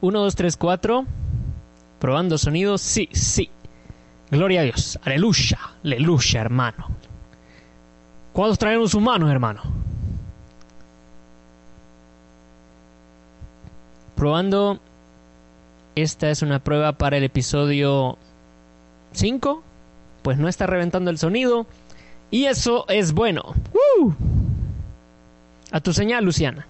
[0.00, 1.06] 1, 2, 3, 4.
[1.98, 2.78] Probando sonido.
[2.78, 3.50] Sí, sí.
[4.30, 4.98] Gloria a Dios.
[5.02, 5.58] Aleluya.
[5.84, 6.88] Aleluya, hermano.
[8.32, 9.62] ¿Cuántos traemos sus manos, hermano?
[14.14, 14.80] Probando.
[15.96, 18.16] Esta es una prueba para el episodio
[19.12, 19.62] 5.
[20.22, 21.66] Pues no está reventando el sonido.
[22.30, 23.42] Y eso es bueno.
[25.72, 26.66] A tu señal, Luciana.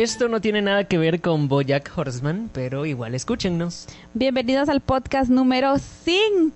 [0.00, 3.86] Esto no tiene nada que ver con Bojack Horseman, pero igual escúchennos.
[4.14, 6.52] Bienvenidos al podcast número 5.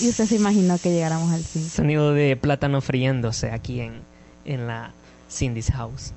[0.00, 1.68] Y usted se imaginó que llegáramos al 5.
[1.68, 3.94] Sonido de plátano friéndose aquí en,
[4.44, 4.92] en la
[5.28, 6.12] Cindy's House.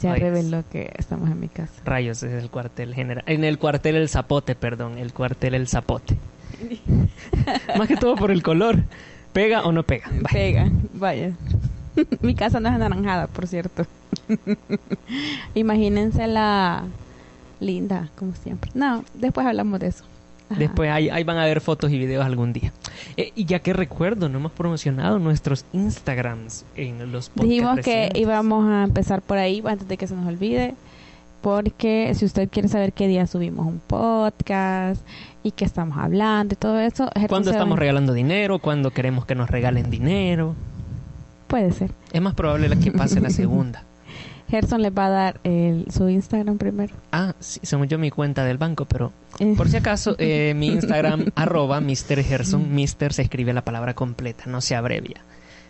[0.00, 1.82] Ya reveló que estamos en mi casa.
[1.84, 3.24] Rayos, es el cuartel general.
[3.26, 4.98] En el cuartel El Zapote, perdón.
[4.98, 6.16] El cuartel El Zapote.
[7.76, 8.84] Más que todo por el color.
[9.32, 10.08] ¿Pega o no pega?
[10.12, 10.30] Vaya.
[10.30, 11.32] Pega, vaya.
[12.22, 13.86] mi casa no es anaranjada, por cierto.
[15.54, 16.84] Imagínense la
[17.60, 18.70] linda, como siempre.
[18.74, 20.04] No, después hablamos de eso.
[20.50, 20.58] Ajá.
[20.58, 22.72] Después ahí, ahí van a ver fotos y videos algún día.
[23.16, 28.10] Eh, y ya que recuerdo, no hemos promocionado nuestros Instagrams en los podcasts Dijimos que
[28.14, 30.74] íbamos a empezar por ahí antes de que se nos olvide.
[31.40, 35.02] Porque si usted quiere saber qué día subimos un podcast
[35.42, 37.04] y qué estamos hablando y todo eso.
[37.14, 38.58] Gerson ¿Cuándo se va- estamos regalando dinero?
[38.58, 40.54] ¿Cuándo queremos que nos regalen dinero?
[41.54, 41.92] Puede ser.
[42.12, 43.84] Es más probable la que pase la segunda.
[44.50, 46.92] Gerson les va a dar el, su Instagram primero.
[47.12, 50.66] Ah, sí, según yo mi cuenta del banco, pero Eh, por si acaso, eh, mi
[50.66, 52.24] Instagram, arroba Mr.
[52.24, 52.74] Gerson.
[52.74, 53.12] Mr.
[53.12, 55.20] se escribe la palabra completa, no se abrevia.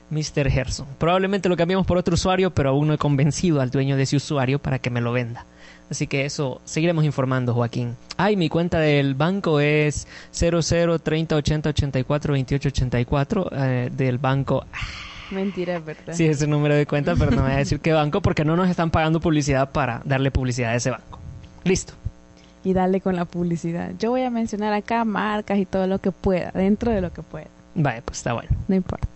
[0.08, 0.50] Mr.
[0.50, 0.86] Gerson.
[0.96, 4.16] Probablemente lo cambiamos por otro usuario, pero aún no he convencido al dueño de ese
[4.16, 5.44] usuario para que me lo venda.
[5.90, 7.94] Así que eso seguiremos informando, Joaquín.
[8.16, 14.64] Ay, mi cuenta del banco es 00 30 80 84 28 84 eh, del banco.
[15.30, 16.14] Mentira, es verdad.
[16.14, 18.68] Sí, es número de cuenta, pero no voy a decir qué banco porque no nos
[18.68, 21.18] están pagando publicidad para darle publicidad a ese banco.
[21.64, 21.94] Listo.
[22.62, 23.92] Y darle con la publicidad.
[23.98, 27.22] Yo voy a mencionar acá marcas y todo lo que pueda, dentro de lo que
[27.22, 27.48] pueda.
[27.74, 28.50] Vale, pues está bueno.
[28.68, 29.08] No importa.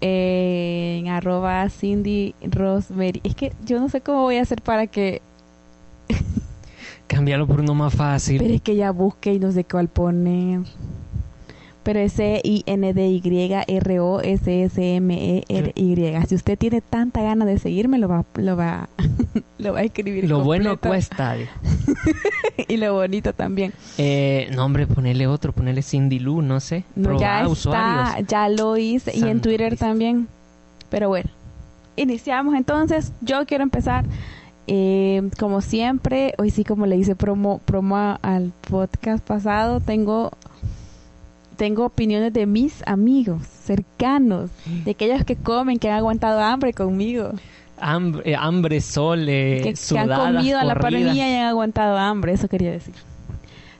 [0.00, 3.20] Eh, en arroba Cindy Rosemary.
[3.24, 5.22] Es que yo no sé cómo voy a hacer para que...
[7.06, 8.38] Cámbialo por uno más fácil.
[8.38, 10.60] Pero es que ya busque y no sé cuál poner.
[11.84, 12.12] Pero es
[14.92, 16.26] C-I-N-D-Y-R-O-S-S-M-E-R-Y.
[16.28, 18.88] Si usted tiene tanta gana de seguirme, lo va, lo va,
[19.58, 20.28] lo va a escribir.
[20.28, 20.88] Lo bueno completo.
[20.88, 21.34] cuesta.
[21.34, 21.50] digo.
[22.68, 23.72] y lo bonito también.
[23.98, 26.84] Eh, no, hombre, ponele otro, ponele Cindy Lou, no sé.
[26.94, 28.28] No, Probar ya está, usuarios.
[28.28, 29.16] ya lo hice.
[29.16, 29.86] y en Twitter Cristo.
[29.86, 30.28] también.
[30.88, 31.30] Pero bueno,
[31.96, 33.12] iniciamos entonces.
[33.22, 34.04] Yo quiero empezar.
[34.68, 40.30] eh, como siempre, hoy sí, como le hice promo, promo al podcast pasado, tengo,
[41.62, 44.50] tengo opiniones de mis amigos cercanos,
[44.84, 47.30] de aquellos que comen, que han aguantado hambre conmigo,
[47.78, 51.46] Hambre, eh, hambre, sol, eh, que, que han comido a la par mía y han
[51.46, 52.94] aguantado hambre, eso quería decir.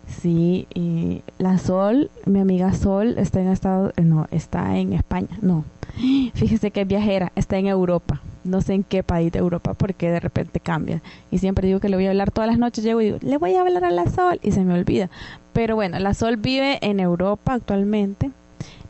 [0.06, 5.36] Sí, y la Sol, mi amiga Sol, está en Estados, eh, no, está en España,
[5.40, 5.64] no.
[6.34, 8.20] Fíjese que es viajera, está en Europa.
[8.44, 11.00] No sé en qué país de Europa, porque de repente cambia.
[11.30, 13.36] Y siempre digo que le voy a hablar todas las noches, llego y digo, le
[13.38, 15.10] voy a hablar a la Sol, y se me olvida.
[15.52, 18.30] Pero bueno, la Sol vive en Europa actualmente.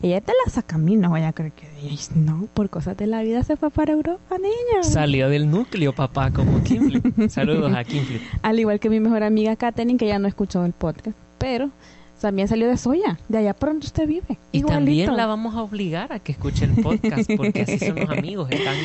[0.01, 3.41] Ella de la Sacamina, vaya a creer que "Ay, no, por cosas de la vida
[3.43, 4.83] se fue para Europa, niña.
[4.83, 7.03] Salió del núcleo, papá, como Kimflip.
[7.29, 8.21] Saludos a Kimflip.
[8.41, 11.69] Al igual que mi mejor amiga Katherine, que ya no escuchó el podcast, pero
[12.19, 14.37] también salió de Soya, de allá por donde usted vive.
[14.51, 14.67] Y Igualito.
[14.77, 18.49] también la vamos a obligar a que escuche el podcast, porque así son los amigos.
[18.51, 18.75] Están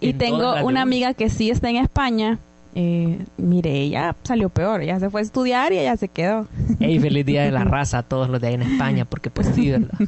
[0.00, 2.38] Y en tengo una amiga que sí está en España.
[2.74, 6.46] Eh, mire, ella salió peor, ella se fue a estudiar y ella se quedó.
[6.78, 9.48] Ey, feliz día de la raza a todos los de ahí en España, porque pues
[9.54, 9.98] sí, ¿verdad?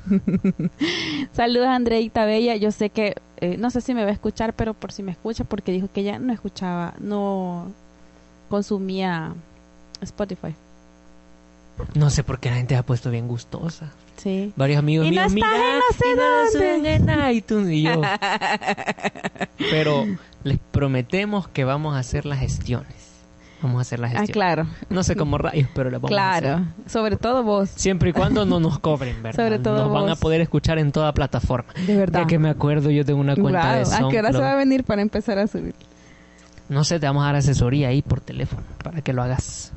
[1.32, 4.75] Saludos Andreita Bella, yo sé que, eh, no sé si me va a escuchar, pero
[4.75, 7.72] por si me escucha, porque dijo que ella no escuchaba, no
[8.48, 9.34] consumía
[10.00, 10.54] Spotify.
[11.94, 13.91] No sé por qué la gente se ha puesto bien gustosa.
[14.22, 14.52] Sí.
[14.56, 16.98] Varios amigos Y no míos, mira, no sé y no lo dónde".
[16.98, 18.00] suben en iTunes", y yo.
[19.70, 20.06] Pero
[20.44, 22.92] les prometemos que vamos a hacer las gestiones.
[23.62, 24.32] Vamos a hacer las Ah, gestiones.
[24.32, 26.42] claro, No sé cómo rayos, pero las vamos a hacer.
[26.44, 26.64] claro.
[26.88, 29.44] Sobre todo vos, Siempre y cuando no nos cobren, ¿verdad?
[29.44, 30.19] Sobre todo nos van a vos.
[30.19, 31.72] poder escuchar en toda plataforma.
[31.86, 32.22] de verdad.
[32.22, 34.46] Ya que me acuerdo, yo tengo una cuenta de Guau, ¿A qué hora se va
[34.46, 34.56] a SoundCloud.
[34.58, 35.75] venir para empezar a subir?
[36.68, 39.72] No sé, te vamos a dar asesoría ahí por teléfono para que lo hagas.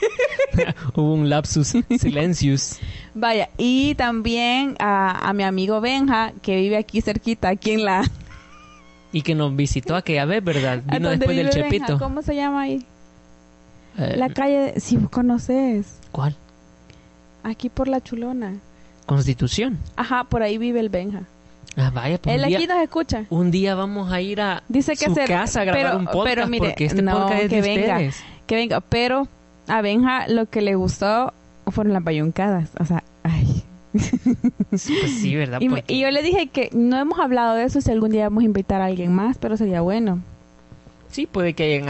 [0.94, 1.68] Hubo un lapsus
[1.98, 2.78] silencius.
[3.14, 8.02] Vaya, y también a, a mi amigo Benja, que vive aquí cerquita, aquí en la...
[9.12, 10.82] Y que nos visitó aquella vez, ¿verdad?
[10.88, 11.62] ¿A Vino después del Benja?
[11.62, 11.98] Chepito.
[11.98, 12.84] ¿Cómo se llama ahí?
[13.98, 16.36] Eh, La calle, si vos conoces, ¿Cuál?
[17.42, 18.54] aquí por la Chulona.
[19.06, 19.78] Constitución.
[19.96, 21.22] Ajá, por ahí vive el Benja.
[21.76, 23.24] Ah, vaya, pues Él un día, aquí nos escucha.
[23.30, 26.04] un día vamos a ir a Dice que su se- casa a grabar pero- un
[26.06, 27.94] podcast pero mire, porque este no, podcast es que de venga.
[27.94, 28.16] ustedes.
[28.46, 29.28] Que venga, pero
[29.70, 31.32] a Benja lo que le gustó
[31.68, 32.70] fueron las bayuncadas.
[32.78, 33.62] O sea, ay.
[34.70, 35.60] Pues sí, ¿verdad?
[35.60, 38.10] Y, me- Porque- y yo le dije que no hemos hablado de eso si algún
[38.10, 40.20] día vamos a invitar a alguien más, pero sería bueno.
[41.10, 41.88] Sí, puede que hayan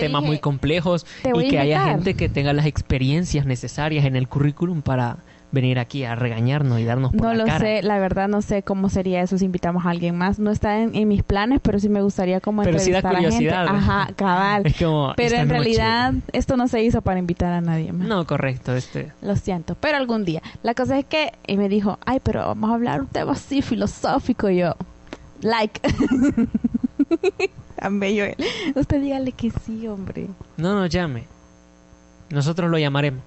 [0.00, 1.94] temas dije, muy complejos "Te voy y que haya invitar".
[1.96, 5.16] gente que tenga las experiencias necesarias en el currículum para
[5.52, 7.58] venir aquí a regañarnos y darnos por No la lo cara.
[7.60, 10.38] sé, la verdad no sé cómo sería eso si invitamos a alguien más.
[10.38, 13.14] No está en, en mis planes, pero sí me gustaría como Pero sí da entrevistar
[13.14, 13.46] a gente.
[13.46, 13.66] curiosidad.
[13.76, 14.62] Ajá, cabal.
[14.66, 18.08] Es como Pero en noche- realidad esto no se hizo para invitar a nadie más.
[18.08, 18.74] No, correcto.
[18.74, 20.42] Este, Lo siento, pero algún día.
[20.62, 23.60] La cosa es que y me dijo, ay, pero vamos a hablar un tema así
[23.62, 24.48] filosófico.
[24.48, 24.74] Y yo,
[25.42, 25.80] like.
[27.76, 28.36] Tan bello él.
[28.74, 30.28] Usted dígale que sí, hombre.
[30.56, 31.24] no nos llame.
[32.30, 33.22] Nosotros lo llamaremos.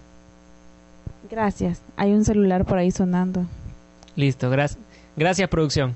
[1.35, 1.81] Gracias.
[1.97, 3.45] Hay un celular por ahí sonando.
[4.15, 4.79] Listo, gracias.
[5.17, 5.93] Gracias, producción.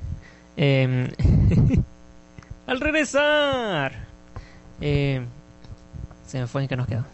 [0.58, 1.10] Eh,
[2.68, 3.94] al regresar.
[4.82, 5.22] Eh,
[6.28, 7.06] se me fue en que nos quedó.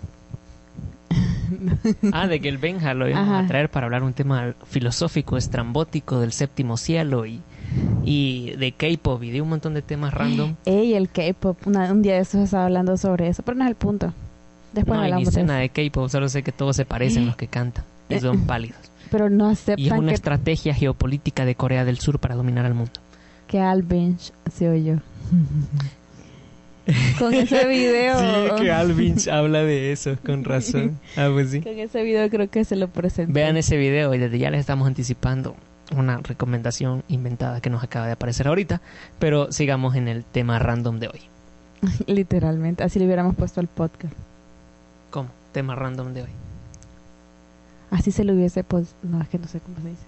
[2.12, 3.40] Ah, de que el Benja lo íbamos Ajá.
[3.46, 7.40] a traer para hablar un tema filosófico, estrambótico del séptimo cielo y,
[8.04, 10.56] y de K-pop y de un montón de temas random.
[10.66, 11.60] Ey, el K-pop.
[11.68, 14.12] Un día de estos estaba hablando sobre eso, pero no es el punto.
[14.74, 15.72] Después no, ni hablamos de nada eso.
[15.76, 18.80] de K-pop, solo sé que todos se parecen los que cantan y son pálidos.
[19.12, 22.66] Pero no Y es aceptan una que, estrategia geopolítica de Corea del Sur para dominar
[22.66, 22.92] al mundo.
[23.48, 25.00] que Al Bench se oyó.
[27.18, 28.16] Con ese video.
[28.76, 31.00] Alvin habla de eso, con razón.
[31.18, 31.62] Ah, pues sí.
[31.62, 33.34] Con ese video creo que se lo presenté.
[33.34, 35.56] Vean ese video y desde ya les estamos anticipando
[35.96, 38.82] una recomendación inventada que nos acaba de aparecer ahorita,
[39.18, 41.22] pero sigamos en el tema random de hoy.
[42.08, 44.14] Literalmente, así le hubiéramos puesto al podcast.
[45.10, 45.30] ¿Cómo?
[45.52, 46.30] Tema random de hoy.
[47.96, 50.04] Así se lo hubiese pues no es que no sé cómo se dice.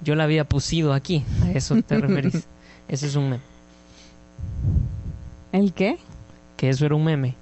[0.00, 2.46] Yo la había pusido aquí, a eso te referís.
[2.88, 3.42] Eso es un meme.
[5.52, 5.98] ¿El qué?
[6.58, 7.34] Que eso era un meme.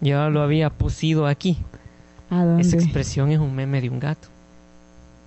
[0.00, 1.58] Yo lo había pusido aquí.
[2.30, 2.62] ¿A dónde?
[2.62, 4.28] Esa expresión es un meme de un gato.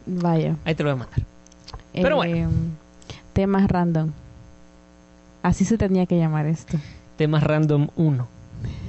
[0.05, 0.55] Vaya.
[0.63, 1.19] Ahí te lo voy a mandar.
[1.91, 2.35] Pero bueno.
[2.35, 2.47] Eh,
[3.33, 4.11] Temas random.
[5.43, 6.77] Así se tenía que llamar esto.
[7.17, 8.27] Temas random 1.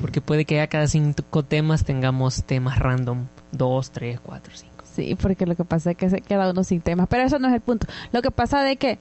[0.00, 4.77] Porque puede que a cada cinco temas tengamos temas random 2, 3, 4, 5.
[4.98, 7.06] Sí, porque lo que pasa es que se queda uno sin temas.
[7.08, 7.86] Pero eso no es el punto.
[8.10, 8.98] Lo que pasa de que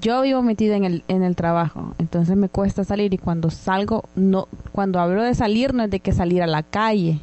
[0.00, 1.94] yo vivo metida en el, en el trabajo.
[1.98, 6.00] Entonces me cuesta salir y cuando salgo, no, cuando hablo de salir no es de
[6.00, 7.20] que salir a la calle.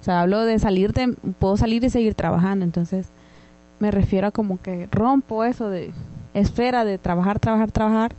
[0.00, 2.64] O sea, hablo de salir de, puedo salir y seguir trabajando.
[2.64, 3.08] Entonces
[3.78, 5.92] me refiero a como que rompo eso de
[6.32, 8.14] esfera de trabajar, trabajar, trabajar.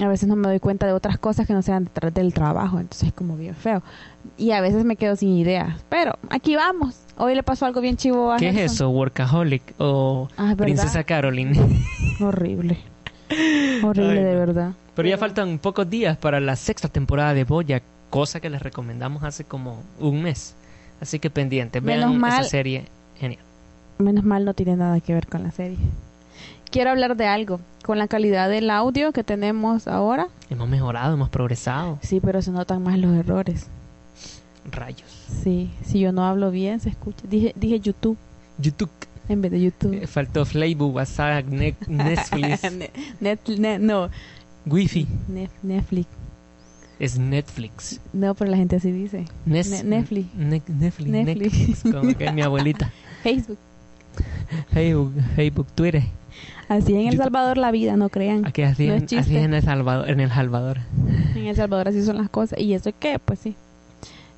[0.00, 2.78] A veces no me doy cuenta de otras cosas que no sean detrás del trabajo.
[2.78, 3.82] Entonces es como bien feo.
[4.36, 5.74] Y a veces me quedo sin ideas.
[5.88, 7.00] Pero aquí vamos.
[7.16, 8.90] Hoy le pasó algo bien chivo a ¿Qué es eso?
[8.90, 10.54] ¿Workaholic o Ah.
[10.56, 11.58] Princesa Caroline?
[12.20, 12.78] Horrible.
[13.82, 14.72] Horrible Ay, de verdad.
[14.94, 19.22] Pero ya faltan pocos días para la sexta temporada de Boya, cosa que les recomendamos
[19.24, 20.54] hace como un mes.
[21.00, 22.86] Así que pendiente, vean mal- esa serie.
[23.16, 23.40] Genial.
[23.98, 25.76] Menos mal no tiene nada que ver con la serie.
[26.70, 27.60] Quiero hablar de algo.
[27.84, 31.98] Con la calidad del audio que tenemos ahora, Hemos mejorado, hemos progresado.
[32.02, 33.66] sí, pero se notan más los errores.
[34.70, 35.08] Rayos.
[35.42, 37.22] Sí, si yo no hablo bien, se escucha.
[37.28, 38.18] Dije, dije YouTube
[38.58, 38.90] YouTube.
[39.28, 39.94] en vez de YouTube.
[39.94, 42.90] Eh, faltó Facebook, WhatsApp, Ne- Netflix, Ne-
[43.20, 44.10] Net- ne- no,
[44.66, 45.06] Wi-Fi.
[45.30, 46.06] Nef- Netflix.
[46.98, 48.00] Es Netflix.
[48.12, 49.24] No, pero la gente así dice.
[49.46, 50.34] Nes- Ne- Netflix.
[50.34, 51.08] Ne- Netflix.
[51.08, 51.52] Netflix.
[51.52, 52.92] Netflix, Como que es mi abuelita.
[53.22, 53.58] Facebook.
[54.72, 56.02] Facebook, Facebook, Twitter.
[56.68, 57.16] Así en El.
[57.16, 58.44] Salvador la vida, no crean.
[58.46, 60.10] Aquí así, No es en- así en El Salvador.
[60.10, 60.78] En el Salvador.
[61.34, 62.58] En El Salvador así son las cosas.
[62.60, 63.18] ¿Y eso qué?
[63.18, 63.54] Pues sí.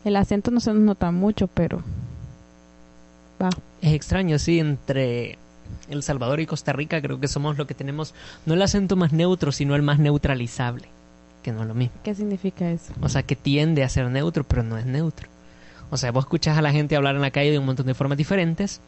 [0.05, 1.83] El acento no se nos nota mucho, pero...
[3.43, 3.51] Va.
[3.83, 5.39] Es extraño, sí, entre
[5.89, 8.15] El Salvador y Costa Rica creo que somos lo que tenemos,
[8.47, 10.87] no el acento más neutro, sino el más neutralizable,
[11.43, 11.95] que no es lo mismo.
[12.05, 12.93] ¿Qué significa eso?
[13.01, 15.29] O sea, que tiende a ser neutro, pero no es neutro.
[15.91, 17.95] O sea, vos escuchas a la gente hablar en la calle de un montón de
[17.95, 18.81] formas diferentes,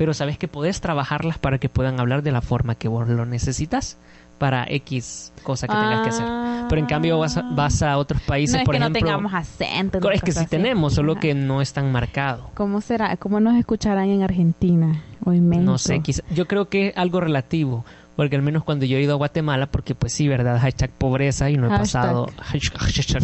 [0.00, 3.26] pero sabes que podés trabajarlas para que puedan hablar de la forma que vos lo
[3.26, 3.98] necesitas
[4.38, 6.24] para X cosa que tengas que hacer.
[6.70, 8.58] Pero en cambio vas a, vas a otros países, Ah.
[8.58, 8.98] no es por que ejemplo...
[9.00, 10.10] no tengamos acento.
[10.10, 10.48] es que sí así.
[10.48, 12.48] tenemos, solo que no es tan marcado.
[12.54, 13.14] ¿Cómo será?
[13.18, 15.66] ¿Cómo nos escucharán en Argentina o en México?
[15.70, 17.84] No sé, quizá, yo creo que es algo relativo,
[18.16, 20.58] porque al menos cuando yo he ido a Guatemala, porque pues sí, ¿verdad?
[20.58, 22.00] Hashtag pobreza y no he Hashtag.
[22.02, 22.26] pasado...
[22.40, 23.22] Hashtag, hashtag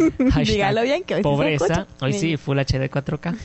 [0.44, 3.36] Dígalo bien, que hoy se pobreza, hoy sí, Full HD 4K.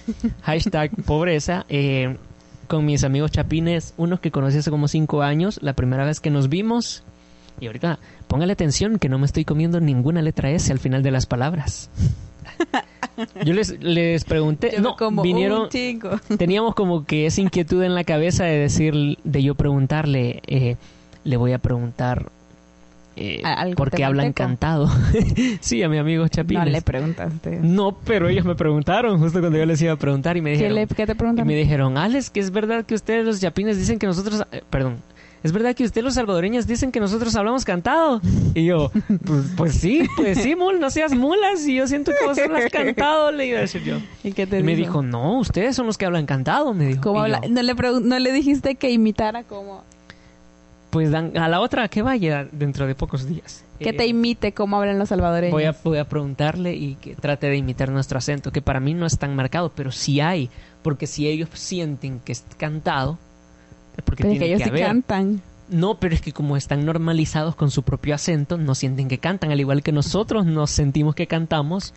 [0.41, 2.17] Hashtag pobreza, eh,
[2.65, 6.29] con mis amigos chapines, unos que conocí hace como cinco años, la primera vez que
[6.29, 7.03] nos vimos,
[7.60, 11.12] y ahorita póngale atención que no me estoy comiendo ninguna letra S al final de
[11.12, 11.89] las palabras.
[13.45, 15.69] Yo les, les pregunté, Yo no, como vinieron,
[16.38, 20.75] teníamos como que esa inquietud en la cabeza de decir, de yo preguntarle, eh,
[21.24, 22.31] le voy a preguntar
[23.15, 24.89] eh, ¿A- algo por qué hablan cantado.
[25.62, 26.65] sí, a mi amigo Chapines.
[26.65, 27.60] No le preguntaste.
[27.62, 30.57] No, pero ellos me preguntaron justo cuando yo les iba a preguntar y me ¿Qué,
[30.57, 31.48] dijeron, le, ¿Qué te y preguntan?
[31.48, 34.98] me dijeron, Alex, que es verdad que ustedes los chapines dicen que nosotros, eh, perdón,
[35.43, 38.19] es verdad que ustedes los salvadoreños dicen que nosotros hablamos cantado.
[38.55, 38.91] Y yo,
[39.25, 41.67] pues, pues sí, pues sí, mul, no seas mulas.
[41.67, 43.98] Y yo siento que vos hablas cantado, le iba a decir yo.
[44.24, 44.88] ¿Y qué te Y me dijo?
[44.89, 47.01] dijo, no, ustedes son los que hablan cantado, me dijo.
[47.01, 47.41] ¿Cómo Y habla?
[47.43, 49.84] yo, ¿No, le ¿No le dijiste que imitara como...
[50.96, 53.66] Pues dan- a la otra que vaya dentro de pocos días.
[53.80, 55.52] Que Eh, te imite cómo hablan los salvadoreños?
[55.52, 58.94] Voy a, voy a preguntarle y que trate de imitar nuestro acento, que para mí
[58.94, 60.50] no es tan marcado, pero sí hay,
[60.84, 63.18] porque si ellos sienten que es cantado,
[64.06, 64.84] porque Pero es tiene que ellos que sí haber.
[64.86, 65.42] cantan.
[65.67, 69.51] No, pero es que como están normalizados con su propio acento, no sienten que cantan,
[69.51, 71.93] al igual que nosotros nos sentimos que cantamos,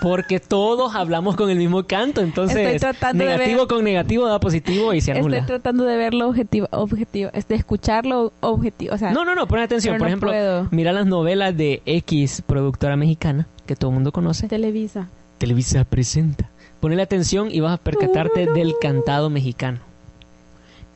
[0.00, 4.94] porque todos hablamos con el mismo canto, entonces Estoy negativo ver- con negativo da positivo
[4.94, 5.46] y se Estoy anula.
[5.46, 9.58] tratando de verlo objetivo, objetivo, es de escucharlo objetivo, o sea, No, no, no, pon
[9.58, 9.94] atención.
[9.94, 10.68] Por no ejemplo, puedo.
[10.70, 14.46] mira las novelas de X productora mexicana, que todo el mundo conoce.
[14.48, 15.08] Televisa.
[15.38, 16.50] Televisa presenta.
[16.80, 19.80] Ponle atención y vas a percatarte del cantado mexicano.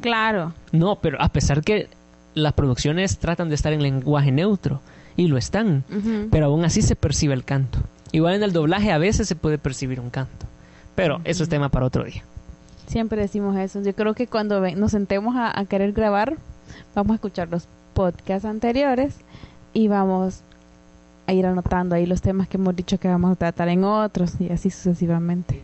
[0.01, 0.53] Claro.
[0.73, 1.89] No, pero a pesar que
[2.35, 4.81] las producciones tratan de estar en lenguaje neutro,
[5.17, 5.83] y lo están,
[6.31, 7.79] pero aún así se percibe el canto.
[8.13, 10.47] Igual en el doblaje a veces se puede percibir un canto.
[10.95, 12.23] Pero eso es tema para otro día.
[12.87, 13.83] Siempre decimos eso.
[13.83, 16.37] Yo creo que cuando nos sentemos a, a querer grabar,
[16.95, 19.17] vamos a escuchar los podcasts anteriores
[19.73, 20.41] y vamos
[21.27, 24.35] a ir anotando ahí los temas que hemos dicho que vamos a tratar en otros
[24.39, 25.63] y así sucesivamente.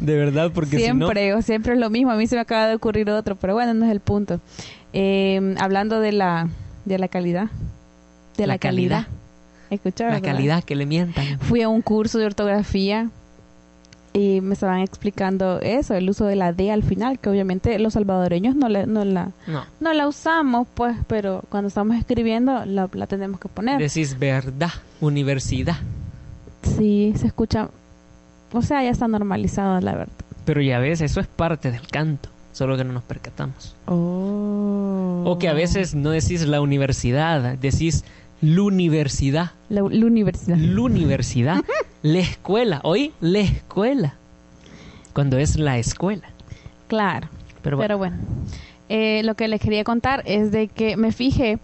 [0.00, 2.10] De verdad, porque siempre, o siempre es lo mismo.
[2.12, 4.40] A mí se me acaba de ocurrir otro, pero bueno, no es el punto.
[4.92, 6.48] Eh, hablando de la,
[6.84, 7.48] de la calidad.
[8.36, 9.02] De la, La calidad.
[9.04, 9.12] calidad.
[9.70, 10.32] Escuchaba, la ¿verdad?
[10.34, 11.38] calidad que le mientan.
[11.40, 13.10] Fui a un curso de ortografía
[14.12, 17.94] y me estaban explicando eso, el uso de la D al final, que obviamente los
[17.94, 19.64] salvadoreños no, le- no, la, No.
[19.80, 23.78] no la usamos, pues, pero cuando estamos escribiendo la, la tenemos que poner.
[23.78, 24.70] Decís verdad,
[25.00, 25.76] universidad.
[26.62, 27.68] Sí, se escucha,
[28.52, 30.12] o sea, ya está normalizado, la verdad.
[30.44, 33.74] Pero ya ves, eso es parte del canto, solo que no nos percatamos.
[33.86, 35.22] Oh.
[35.26, 38.04] O que a veces no decís la universidad, decís
[38.40, 40.56] la universidad, La, la universidad.
[40.56, 41.64] la universidad,
[42.02, 44.14] la escuela, hoy la escuela,
[45.12, 46.28] cuando es la escuela.
[46.88, 47.28] Claro.
[47.62, 48.32] Pero, Pero bueno, bueno,
[48.88, 51.58] eh, lo que les quería contar es de que me fijé,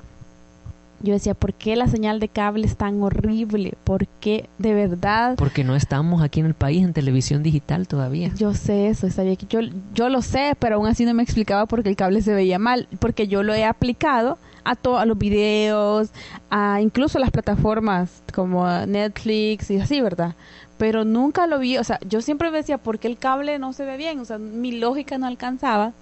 [1.03, 3.75] yo decía, ¿por qué la señal de cable es tan horrible?
[3.85, 5.35] ¿Por qué de verdad?
[5.37, 8.31] porque no estamos aquí en el país en televisión digital todavía.
[8.37, 9.61] Yo sé eso, sabía que yo,
[9.95, 12.59] yo lo sé, pero aún así no me explicaba por qué el cable se veía
[12.59, 16.11] mal, porque yo lo he aplicado a todos los videos,
[16.51, 20.35] a incluso las plataformas como Netflix y así, ¿verdad?
[20.79, 23.73] Pero nunca lo vi, o sea, yo siempre me decía, ¿por qué el cable no
[23.73, 24.21] se ve bien?
[24.21, 25.93] O sea, mi lógica no alcanzaba.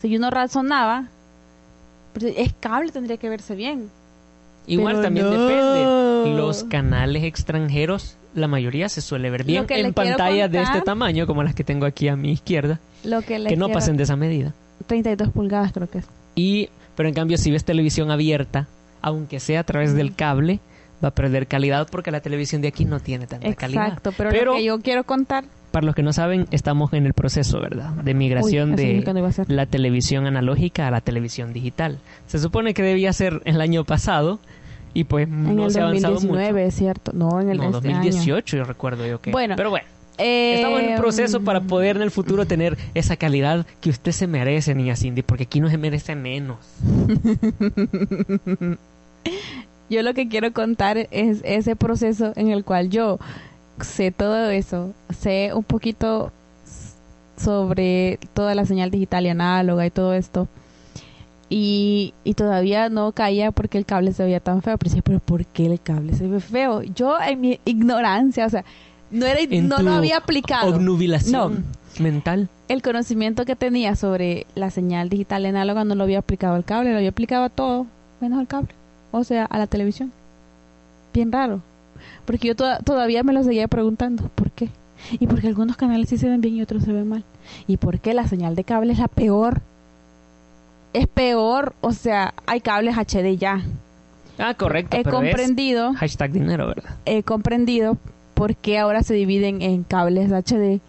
[0.00, 1.08] Si yo no razonaba,
[2.12, 3.90] pero es cable, tendría que verse bien.
[4.66, 5.32] Igual Pero también no.
[5.32, 6.36] depende.
[6.36, 11.42] Los canales extranjeros, la mayoría se suele ver bien en pantallas de este tamaño, como
[11.42, 14.54] las que tengo aquí a mi izquierda, Lo que, no quiero- pasen de esa medida.
[14.86, 16.06] 32 pulgadas creo que es.
[16.34, 18.66] Y, pero en cambio, si ves televisión abierta,
[19.00, 20.60] aunque sea a través del cable,
[21.04, 23.86] va a perder calidad porque la televisión de aquí no tiene tanta calidad.
[23.86, 25.44] Exacto, pero, Pero- lo que yo quiero contar...
[25.72, 27.90] Para los que no saben, estamos en el proceso, ¿verdad?
[28.04, 31.98] De migración Uy, de la televisión analógica a la televisión digital.
[32.28, 34.38] Se supone que debía ser el año pasado
[34.94, 36.68] y pues En no el se ha avanzado 2019, mucho.
[36.68, 37.12] es cierto.
[37.14, 37.96] No, en el No, este año.
[37.96, 39.30] 2018 yo recuerdo yo que.
[39.32, 39.86] Bueno, Pero bueno,
[40.18, 44.12] Eh, estamos en el proceso para poder en el futuro tener esa calidad que usted
[44.12, 46.58] se merece, niña Cindy, porque aquí no se merece menos.
[49.90, 53.18] Yo lo que quiero contar es ese proceso en el cual yo
[53.80, 56.32] sé todo eso, sé un poquito
[57.36, 60.48] sobre toda la señal digital y análoga y todo esto.
[61.48, 64.78] Y, y todavía no caía porque el cable se veía tan feo.
[64.78, 66.82] Pero decía, pero ¿por qué el cable se ve feo?
[66.82, 68.64] Yo en mi ignorancia, o sea,
[69.10, 70.74] no, era, En no lo había aplicado.
[70.74, 71.64] Obnubilación
[72.00, 72.48] mental.
[72.68, 76.64] el conocimiento que tenía sobre la señal digital y análoga no lo había aplicado al
[76.64, 77.86] cable, lo había aplicado a todo,
[78.20, 78.70] menos al cable,
[79.10, 80.10] o sea, a la televisión.
[81.12, 81.60] Bien raro,
[82.24, 84.68] porque yo toda- todavía me lo seguía preguntando, ¿por qué?
[85.18, 87.24] Y porque algunos canales sí se ven bien y otros se ven mal.
[87.66, 89.60] ¿Y por qué la señal de cable es la peor?
[90.92, 93.62] Es peor, o sea, hay cables HD ya.
[94.38, 94.96] Ah, correcto.
[94.96, 96.96] He pero es comprendido, hashtag dinero, ¿verdad?
[97.06, 97.96] he comprendido
[98.34, 100.80] por qué ahora se dividen en cables HD,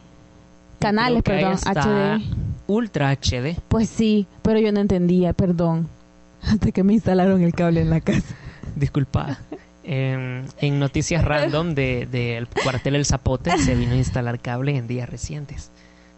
[0.80, 2.22] canales, perdón, HD.
[2.68, 3.58] Ultra HD.
[3.68, 5.88] Pues sí, pero yo no entendía, perdón.
[6.42, 8.36] Hasta que me instalaron el cable en la casa.
[8.76, 9.40] Disculpa.
[9.86, 14.78] En, en noticias random del de, del cuartel El Zapote se vino a instalar cable
[14.78, 15.72] en días recientes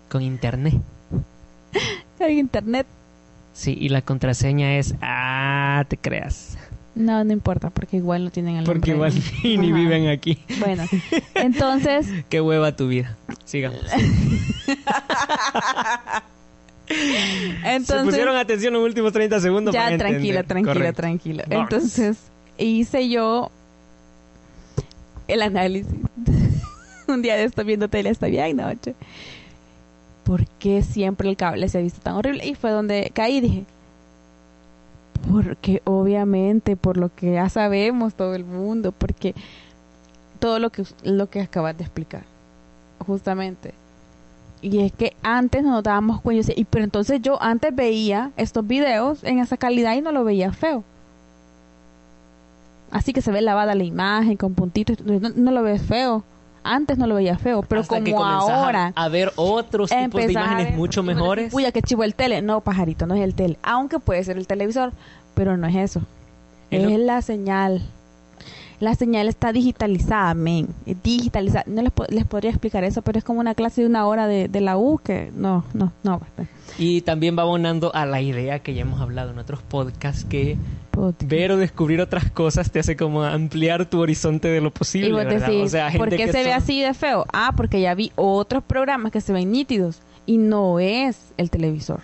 [0.09, 0.75] con internet.
[2.19, 2.85] En internet.
[3.53, 4.95] Sí, y la contraseña es...
[5.01, 6.57] Ah, te creas.
[6.93, 10.37] No, no importa, porque igual no tienen el Porque igual ni viven aquí.
[10.59, 10.83] Bueno,
[11.35, 13.17] entonces, Qué hueva tu vida.
[13.45, 13.81] Sigamos.
[16.87, 20.45] Se entonces pusieron atención los últimos 30 segundos ya para tranquila, entender.
[20.45, 21.01] tranquila, Correcto.
[21.01, 21.43] tranquila.
[21.49, 22.17] Entonces,
[22.57, 23.51] hice yo
[25.27, 25.93] el análisis.
[27.07, 28.95] Un día de esto viendo tele hasta bien noche.
[30.23, 32.45] ¿Por qué siempre el cable se ha visto tan horrible?
[32.45, 33.65] Y fue donde caí y dije,
[35.29, 39.35] porque obviamente, por lo que ya sabemos todo el mundo, porque
[40.39, 42.23] todo lo que, lo que acabas de explicar,
[43.05, 43.73] justamente.
[44.61, 48.65] Y es que antes no nos dábamos cuenta, y, pero entonces yo antes veía estos
[48.65, 50.83] videos en esa calidad y no lo veía feo.
[52.95, 56.23] Así que se ve lavada la imagen con puntitos, no, no lo ves feo.
[56.63, 60.25] Antes no lo veía feo, pero Hasta que como a- ahora A, ver otros tipos
[60.25, 61.53] de imágenes ver- mucho mejores.
[61.53, 62.41] Uy, qué chivo el tele.
[62.41, 63.57] No, pajarito, no es el tele.
[63.63, 64.93] Aunque puede ser el televisor,
[65.35, 66.01] pero no es eso.
[66.71, 67.81] Es lo- la señal.
[68.79, 70.67] La señal está digitalizada, men.
[71.03, 71.63] Digitalizada.
[71.67, 74.27] No les, po- les podría explicar eso, pero es como una clase de una hora
[74.27, 76.21] de, de la U que no, no, no.
[76.77, 80.57] Y también va abonando a la idea que ya hemos hablado en otros podcasts que
[81.25, 85.11] Ver o descubrir otras cosas te hace como ampliar tu horizonte de lo posible, Y
[85.11, 85.47] vos ¿verdad?
[85.47, 87.25] decís, o sea, gente ¿por qué que se ve así de feo?
[87.33, 92.01] Ah, porque ya vi otros programas que se ven nítidos y no es el televisor.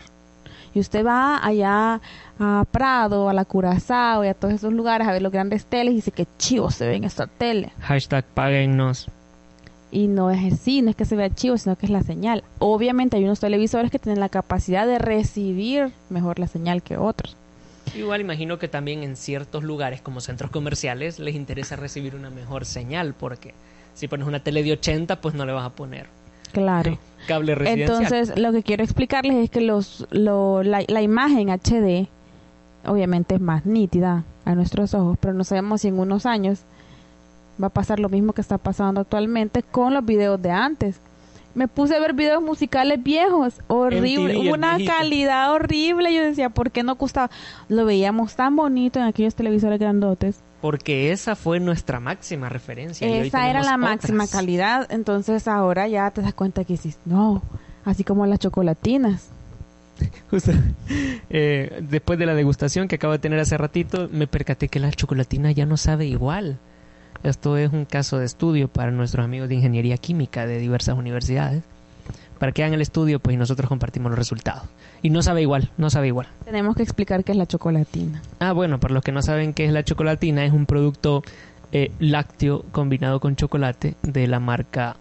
[0.73, 1.99] Y usted va allá
[2.39, 5.91] a Prado, a la Curazao y a todos esos lugares a ver los grandes teles
[5.93, 7.73] y dice que chivo se ve en esta tele.
[7.81, 9.07] Hashtag páguennos.
[9.91, 12.45] Y no es así, no es que se vea chivo, sino que es la señal.
[12.59, 17.35] Obviamente hay unos televisores que tienen la capacidad de recibir mejor la señal que otros.
[17.95, 22.65] Igual imagino que también en ciertos lugares como centros comerciales les interesa recibir una mejor
[22.65, 23.53] señal porque
[23.93, 26.07] si pones una tele de 80 pues no le vas a poner
[26.53, 26.97] Claro.
[27.27, 28.01] cable residencial.
[28.03, 32.07] Entonces, lo que quiero explicarles es que los, lo- la, la imagen HD
[32.85, 36.61] obviamente es más nítida a nuestros ojos, pero no sabemos si en unos años
[37.61, 40.99] va a pasar lo mismo que está pasando actualmente con los videos de antes.
[41.53, 46.13] Me puse a ver videos musicales viejos, horrible, MTV, una calidad horrible.
[46.13, 47.29] Yo decía, ¿por qué no gustaba?
[47.67, 50.41] Lo veíamos tan bonito en aquellos televisores grandotes.
[50.61, 53.07] Porque esa fue nuestra máxima referencia.
[53.07, 53.79] y Esa era la otras.
[53.79, 54.87] máxima calidad.
[54.91, 57.41] Entonces ahora ya te das cuenta que dices, no,
[57.83, 59.29] así como las chocolatinas.
[60.31, 60.51] Justo,
[61.29, 64.91] eh, después de la degustación que acabo de tener hace ratito, me percaté que la
[64.91, 66.57] chocolatina ya no sabe igual.
[67.23, 71.63] Esto es un caso de estudio para nuestros amigos de ingeniería química de diversas universidades.
[72.39, 74.63] Para que hagan el estudio, pues y nosotros compartimos los resultados.
[75.03, 76.27] Y no sabe igual, no sabe igual.
[76.43, 78.21] Tenemos que explicar qué es la chocolatina.
[78.39, 81.21] Ah, bueno, para los que no saben qué es la chocolatina, es un producto
[81.71, 84.95] eh, lácteo combinado con chocolate de la marca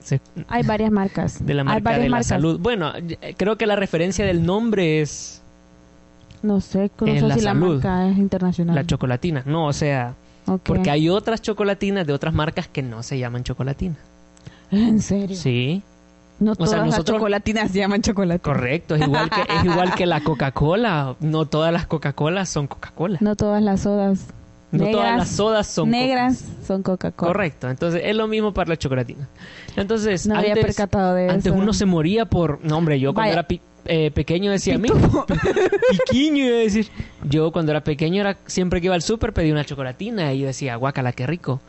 [0.00, 1.38] se- Hay varias marcas.
[1.46, 2.26] de la marca de la marcas.
[2.28, 2.58] salud.
[2.58, 2.92] Bueno,
[3.36, 5.42] creo que la referencia del nombre es
[6.42, 7.82] No sé, no sé la si salud.
[7.82, 8.74] la marca es internacional.
[8.74, 9.42] la chocolatina.
[9.46, 10.14] No, o sea,
[10.46, 10.60] Ok.
[10.64, 13.96] porque hay otras chocolatinas de otras marcas que no se llaman chocolatina.
[14.70, 15.36] ¿En serio?
[15.36, 15.82] Sí,
[16.40, 18.40] No sea, todas las nosotros- chocolatinas se llaman chocolate.
[18.40, 18.94] correcto.
[18.96, 21.16] Es igual que, es igual que la Coca-Cola.
[21.20, 23.18] No todas las Coca-Colas son Coca-Cola.
[23.20, 24.26] No todas las sodas
[24.72, 27.32] No negras, todas las sodas son negras Coca- son Coca-Cola.
[27.32, 27.70] Correcto.
[27.70, 29.28] Entonces es lo mismo para la chocolatina.
[29.76, 31.54] Entonces, No había antes, percatado de antes eso.
[31.54, 32.64] uno se moría por...
[32.64, 33.40] No, hombre, yo cuando Vaya.
[33.40, 33.48] era
[33.86, 34.78] eh, pequeño decía...
[34.78, 34.88] "Mi-
[36.08, 36.88] Piquiño iba a decir.
[37.28, 40.46] Yo cuando era pequeño era siempre que iba al súper pedía una chocolatina y yo
[40.46, 41.60] decía, guácala, qué rico.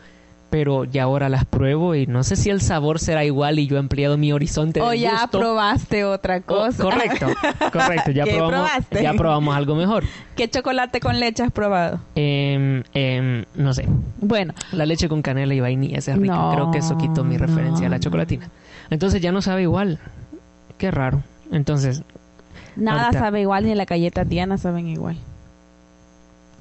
[0.51, 3.75] Pero ya ahora las pruebo y no sé si el sabor será igual y yo
[3.75, 5.39] he ampliado mi horizonte O de ya gusto.
[5.39, 6.83] probaste otra Oh, cosa.
[6.83, 7.27] correcto,
[7.73, 8.11] correcto.
[8.11, 9.03] Ya ¿Qué probamos, probaste?
[9.03, 10.03] ya probamos algo mejor.
[10.37, 11.99] ¿Qué chocolate con leche has probado?
[12.15, 12.83] Em,
[13.55, 13.85] no sé,
[14.21, 16.35] Bueno, la leche con canela y vainilla esa es rica.
[16.35, 18.49] No, Creo que eso quitó mi referencia a la chocolatina.
[18.91, 19.99] Entonces ya no sabe igual.
[20.77, 21.21] Qué raro.
[21.51, 22.03] Entonces,
[22.75, 25.17] nada Ahorita- sabe igual, ni las galletas Diana saben igual.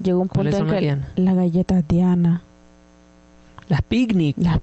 [0.03, 1.09] Llegó un ¿Cuáles punto en que Diana?
[1.17, 2.43] las galletas Diana.
[3.69, 4.37] las picnic.
[4.39, 4.61] Las...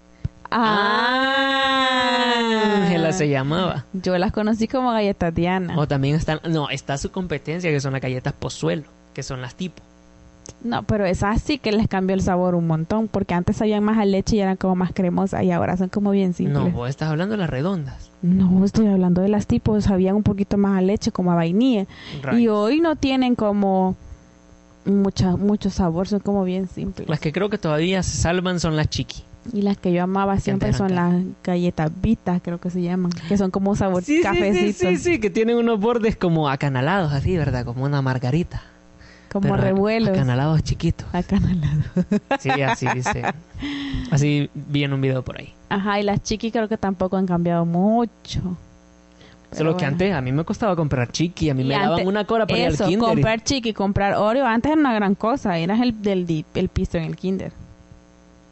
[0.52, 3.86] Ah, Ángela se llamaba.
[3.94, 5.78] Yo las conocí como galletas Diana.
[5.78, 9.56] O también están, no, está su competencia que son las galletas pozuelo, que son las
[9.56, 9.82] tipo.
[10.64, 13.98] No, pero esas sí que les cambió el sabor un montón, porque antes sabían más
[13.98, 16.74] a leche y eran como más cremosas y ahora son como bien No, simples.
[16.74, 18.12] vos estás hablando de las redondas.
[18.22, 21.88] No, estoy hablando de las tipos, sabían un poquito más a leche, como a vainilla.
[22.38, 23.96] Y hoy no tienen como
[24.86, 27.10] mucha, mucho sabor, son como bien simples.
[27.10, 29.24] Las que creo que todavía se salvan son las chiqui.
[29.54, 33.38] Y las que yo amaba siempre son las galletas Vita, creo que se llaman, que
[33.40, 37.66] son como sabor Sí, sí, sí, sí, que tienen unos bordes como acanalados así, ¿verdad?
[37.66, 38.62] Como una margarita.
[39.32, 40.10] Como Pero revuelos.
[40.10, 41.08] Acanalados chiquitos.
[41.14, 41.86] Acanalados.
[42.40, 43.24] Sí, así dice.
[44.12, 45.54] Así vi en un video por ahí.
[45.70, 48.58] Ajá, y las chiquis creo que tampoco han cambiado mucho.
[49.52, 49.88] Solo que bueno.
[49.94, 52.60] antes a mí me costaba comprar chiqui, a mí Y me daban una cola para
[52.60, 53.08] ir al Eso, kinder.
[53.10, 56.98] comprar chiqui, comprar Oreo, antes era una gran cosa, eras el del di- el piso
[56.98, 57.52] en el kinder.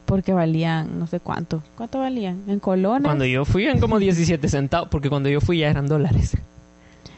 [0.06, 1.64] Porque valían, no sé cuánto.
[1.76, 2.42] ¿Cuánto valían?
[2.48, 3.04] En colones.
[3.06, 6.38] Cuando yo fui en como 17 centavos, porque cuando yo fui ya eran dólares.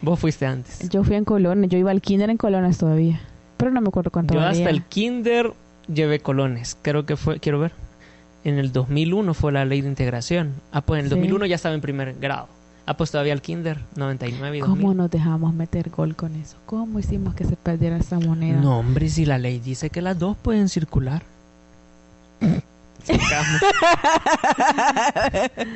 [0.02, 0.88] Vos fuiste antes.
[0.90, 3.20] Yo fui en colones, yo iba al kinder en colones todavía.
[3.62, 4.60] Pero no me acuerdo cuánto Yo valía.
[4.66, 5.54] hasta el kinder
[5.88, 6.76] llevé colones.
[6.82, 7.72] Creo que fue, quiero ver.
[8.44, 10.54] En el 2001 fue la ley de integración.
[10.72, 11.16] Ah, pues en el Sí.
[11.16, 12.48] 2001 ya estaba en primer grado.
[12.88, 14.76] Ah, pues todavía el kinder, 99 y 2000.
[14.82, 16.58] ¿Cómo nos dejamos meter gol con eso?
[16.66, 18.60] ¿Cómo hicimos que se perdiera esa moneda?
[18.60, 21.22] No, hombre, si la ley dice que las dos pueden circular.
[23.04, 23.58] Sarcasmo.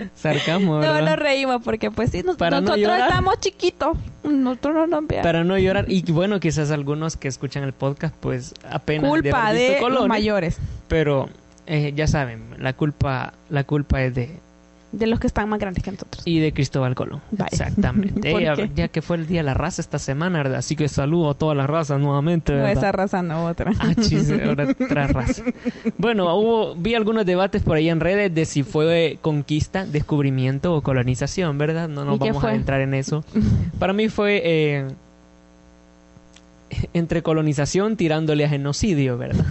[0.15, 3.09] Sarcasmo, No, nos reímos porque pues sí, nos- Para no nosotros llorar.
[3.09, 3.97] estamos chiquitos.
[4.23, 5.25] Nosotros no nos veamos.
[5.25, 5.85] Para no llorar.
[5.88, 10.57] Y bueno, quizás algunos que escuchan el podcast, pues apenas Culpa de los mayores.
[10.88, 11.29] Pero
[11.67, 14.39] eh, ya saben, la culpa, la culpa es de
[14.95, 16.23] De los que están más grandes que nosotros.
[16.25, 17.21] y de Cristóbal Colón.
[17.51, 18.31] Exactamente.
[18.31, 20.60] ¿Por ya, que fue el día de la raza esta semana, ¿verdad?
[20.60, 22.53] Así que saludo a toda la raza nuevamente.
[22.53, 23.71] No esa raza, no otra.
[23.79, 25.43] Ah, chis, otra raza.
[25.97, 30.81] Bueno, hubo, vi algunos debates por ahí en redes de si fue conquista, descubrimiento o
[30.81, 31.89] colonización, ¿verdad?
[31.89, 33.23] No nos ¿Y qué vamos a entrar en eso.
[33.79, 34.88] Para mí fue eh,
[36.93, 39.45] entre colonización tirándole a genocidio, ¿verdad?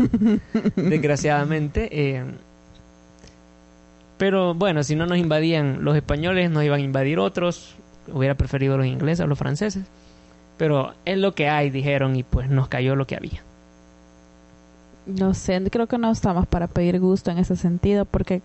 [0.77, 1.89] Desgraciadamente.
[1.91, 2.25] eh,
[4.19, 7.75] pero bueno, si no nos invadían los españoles, nos iban a invadir otros.
[8.13, 9.85] Hubiera preferido los ingleses o los franceses.
[10.57, 13.43] Pero es lo que hay, dijeron, y pues nos cayó lo que había.
[15.07, 18.41] No sé, creo que no estamos para pedir gusto en ese sentido porque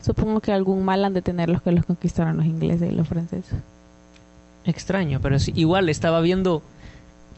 [0.00, 3.06] supongo que algún mal han de tener los que los conquistaron los ingleses y los
[3.08, 3.58] franceses.
[4.64, 6.62] Extraño, pero sí, igual estaba viendo.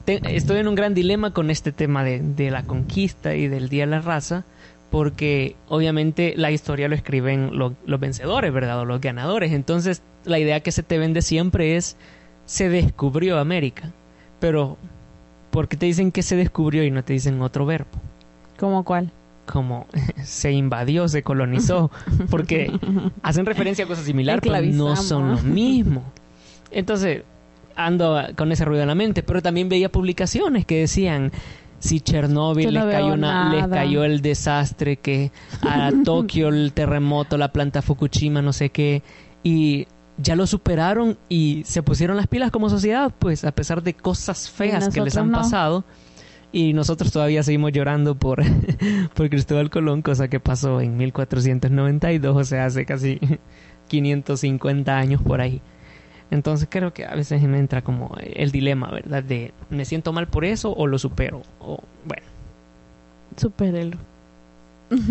[0.04, 3.68] te- estoy en un gran dilema con este tema de, de la conquista y del
[3.68, 4.44] Día de la Raza,
[4.90, 8.80] porque obviamente la historia lo escriben lo- los vencedores, ¿verdad?
[8.80, 9.52] O los ganadores.
[9.52, 11.96] Entonces, la idea que se te vende siempre es:
[12.44, 13.92] se descubrió América.
[14.40, 14.76] Pero,
[15.50, 17.88] ¿por qué te dicen que se descubrió y no te dicen otro verbo?
[18.58, 19.10] ¿Cómo cuál?
[19.46, 19.86] Como
[20.24, 21.90] se invadió, se colonizó,
[22.28, 22.72] porque
[23.22, 26.02] hacen referencia a cosas similares, pero no son lo mismo.
[26.70, 27.22] Entonces,
[27.76, 31.32] ando con ese ruido en la mente, pero también veía publicaciones que decían
[31.80, 33.76] si Chernóbil no les, cayó una- les nada.
[33.76, 39.02] cayó el desastre, que a Tokio el terremoto, la planta Fukushima, no sé qué,
[39.42, 39.88] y
[40.18, 44.48] ya lo superaron y se pusieron las pilas como sociedad, pues a pesar de cosas
[44.50, 45.38] feas que les han no.
[45.38, 45.84] pasado.
[46.52, 48.42] Y nosotros todavía seguimos llorando por,
[49.14, 53.20] por Cristóbal Colón, cosa que pasó en 1492, o sea, hace casi
[53.88, 55.62] 550 años por ahí.
[56.30, 59.22] Entonces creo que a veces me entra como el dilema, ¿verdad?
[59.22, 61.42] De me siento mal por eso o lo supero.
[61.58, 62.22] O, bueno,
[63.36, 63.96] Supérelo.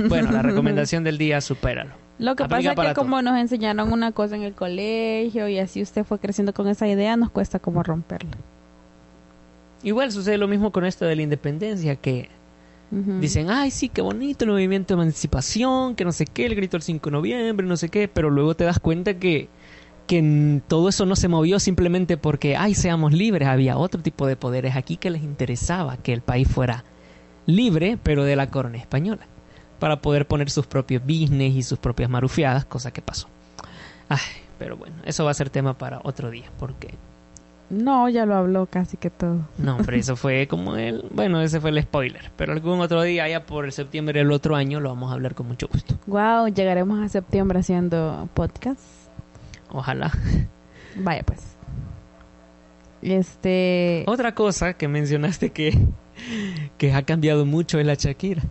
[0.08, 1.92] bueno, la recomendación del día, supéralo.
[2.20, 5.58] Lo que Aplica pasa es que como nos enseñaron una cosa en el colegio y
[5.58, 8.32] así usted fue creciendo con esa idea, nos cuesta como romperla.
[9.84, 12.30] Igual sucede lo mismo con esto de la independencia, que
[12.92, 16.76] dicen, ay, sí, qué bonito el movimiento de emancipación, que no sé qué, el grito
[16.76, 19.48] del 5 de noviembre, no sé qué, pero luego te das cuenta que,
[20.10, 24.36] que todo eso no se movió simplemente porque, ay, seamos libres, había otro tipo de
[24.36, 26.84] poderes aquí que les interesaba que el país fuera
[27.46, 29.22] libre, pero de la corona española,
[29.80, 33.28] para poder poner sus propios business y sus propias marufiadas, cosa que pasó.
[34.10, 34.18] Ay,
[34.58, 36.96] pero bueno, eso va a ser tema para otro día, porque
[37.70, 39.38] No, ya lo habló casi que todo.
[39.60, 41.06] no, hombre, eso fue como el.
[41.12, 42.32] Bueno, ese fue el spoiler.
[42.36, 45.36] Pero algún otro día, ya por el septiembre del otro año, lo vamos a hablar
[45.36, 45.94] con mucho gusto.
[46.08, 48.82] Wow, llegaremos a septiembre haciendo podcast.
[49.72, 50.12] Ojalá.
[50.98, 51.56] Vaya pues.
[53.02, 55.78] Este, Otra cosa que mencionaste que,
[56.78, 58.44] que ha cambiado mucho es la Shakira.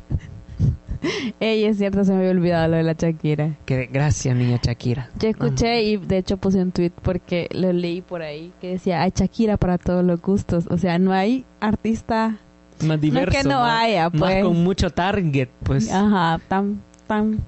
[1.39, 3.57] ey, es cierto, se me había olvidado lo de la Shakira.
[3.67, 5.11] Que gracias, niña Shakira.
[5.19, 9.03] Yo escuché y de hecho puse un tweet porque lo leí por ahí que decía,
[9.03, 10.67] hay Shakira para todos los gustos.
[10.71, 12.39] O sea, no hay artista,
[12.85, 13.31] Más diverso.
[13.31, 14.45] no es que no más- haya, Más pues.
[14.45, 15.93] con mucho target, pues.
[15.93, 17.45] Ajá, tan, tan,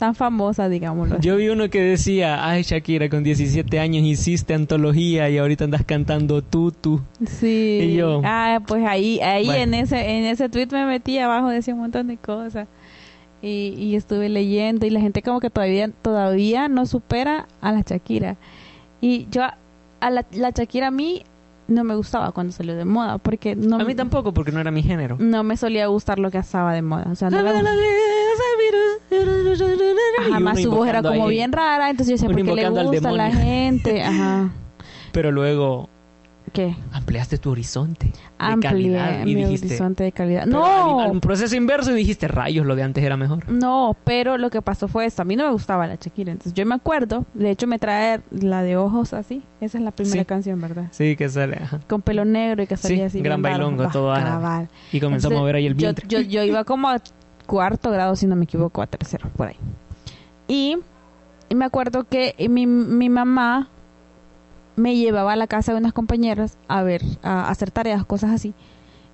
[0.00, 1.20] tan famosa, digámoslo.
[1.20, 5.84] Yo vi uno que decía, ay Shakira, con 17 años hiciste antología y ahorita andas
[5.84, 7.00] cantando tutu.
[7.24, 7.78] Sí.
[7.82, 9.62] Y yo- Ah, pues ahí, ahí Bueno.
[9.62, 12.66] en ese, en ese tweet me metí abajo, decía un montón de cosas.
[13.42, 17.82] Y, y estuve leyendo y la gente como que todavía, todavía no supera a la
[17.82, 18.36] Shakira.
[19.00, 19.56] Y yo, a-
[20.00, 21.22] a la, la Shakira a mí
[21.70, 24.70] no me gustaba cuando salió de moda, porque no, A mí tampoco, porque no era
[24.70, 25.16] mi género.
[25.18, 27.06] no me solía gustar lo que estaba de moda.
[27.10, 27.70] O sea, no me uno
[30.56, 31.30] su voz era como ahí.
[31.30, 34.02] bien rara, entonces yo decía, ¿por qué le gusta a la gente?
[34.02, 34.50] Ajá.
[35.12, 35.88] Pero luego
[36.52, 36.74] ¿Qué?
[36.92, 39.68] Ampliaste tu horizonte de Amplié calidad y mi dijiste...
[39.68, 40.46] horizonte de calidad.
[40.46, 43.48] No, al proceso inverso y dijiste, rayos, lo de antes era mejor.
[43.48, 45.22] no, pero lo que pasó fue esto.
[45.22, 46.32] A mí no me gustaba la Shakira.
[46.32, 49.42] Entonces yo me acuerdo, de hecho me trae la de ojos así.
[49.60, 50.24] Esa es la primera Sí.
[50.26, 50.86] canción, ¿verdad?
[50.90, 51.80] Sí, que sale, ajá.
[51.88, 53.20] Con pelo negro y que salía Sí, así.
[53.20, 53.92] gran bailongo, bárbaro.
[53.92, 54.68] todo árabe.
[54.90, 56.06] Y comenzó a mover ahí el yo, vientre.
[56.08, 56.96] yo, yo iba como a
[57.46, 59.56] cuarto grado, si no me equivoco, a tercero, por ahí.
[60.48, 60.78] Y,
[61.48, 63.68] y me acuerdo que mi, mi mamá
[64.80, 68.54] me llevaba a la casa de unas compañeras a ver, a hacer tareas, cosas así.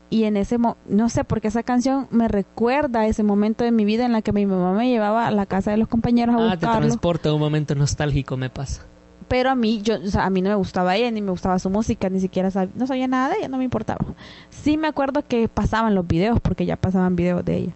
[0.09, 3.65] Y en ese mo no sé por qué esa canción me recuerda a ese momento
[3.65, 5.89] de mi vida en la que mi mamá me llevaba a la casa de los
[5.89, 6.87] compañeros a Ah, te buscarlo.
[6.87, 8.83] transporta un momento nostálgico, me pasa.
[9.29, 11.59] Pero a mí, yo, o sea, a mí no me gustaba ella, ni me gustaba
[11.59, 14.05] su música, ni siquiera sab- no sabía nada de ella, no me importaba.
[14.51, 17.73] Sí me acuerdo que pasaban los videos, porque ya pasaban videos de ella.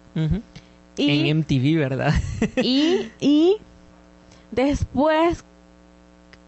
[0.95, 2.13] Y, En MTV, ¿verdad?
[2.63, 3.57] y, y
[4.51, 5.43] después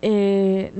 [0.01, 0.71] eh,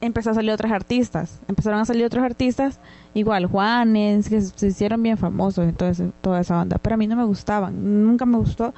[0.00, 1.40] empezó a salir otros artistas.
[1.48, 2.80] Empezaron a salir otros artistas,
[3.14, 6.78] igual Juanes, que se hicieron bien famosos en toda, esa banda.
[6.78, 8.74] Pero a mí no me gustaban, nunca me gustó.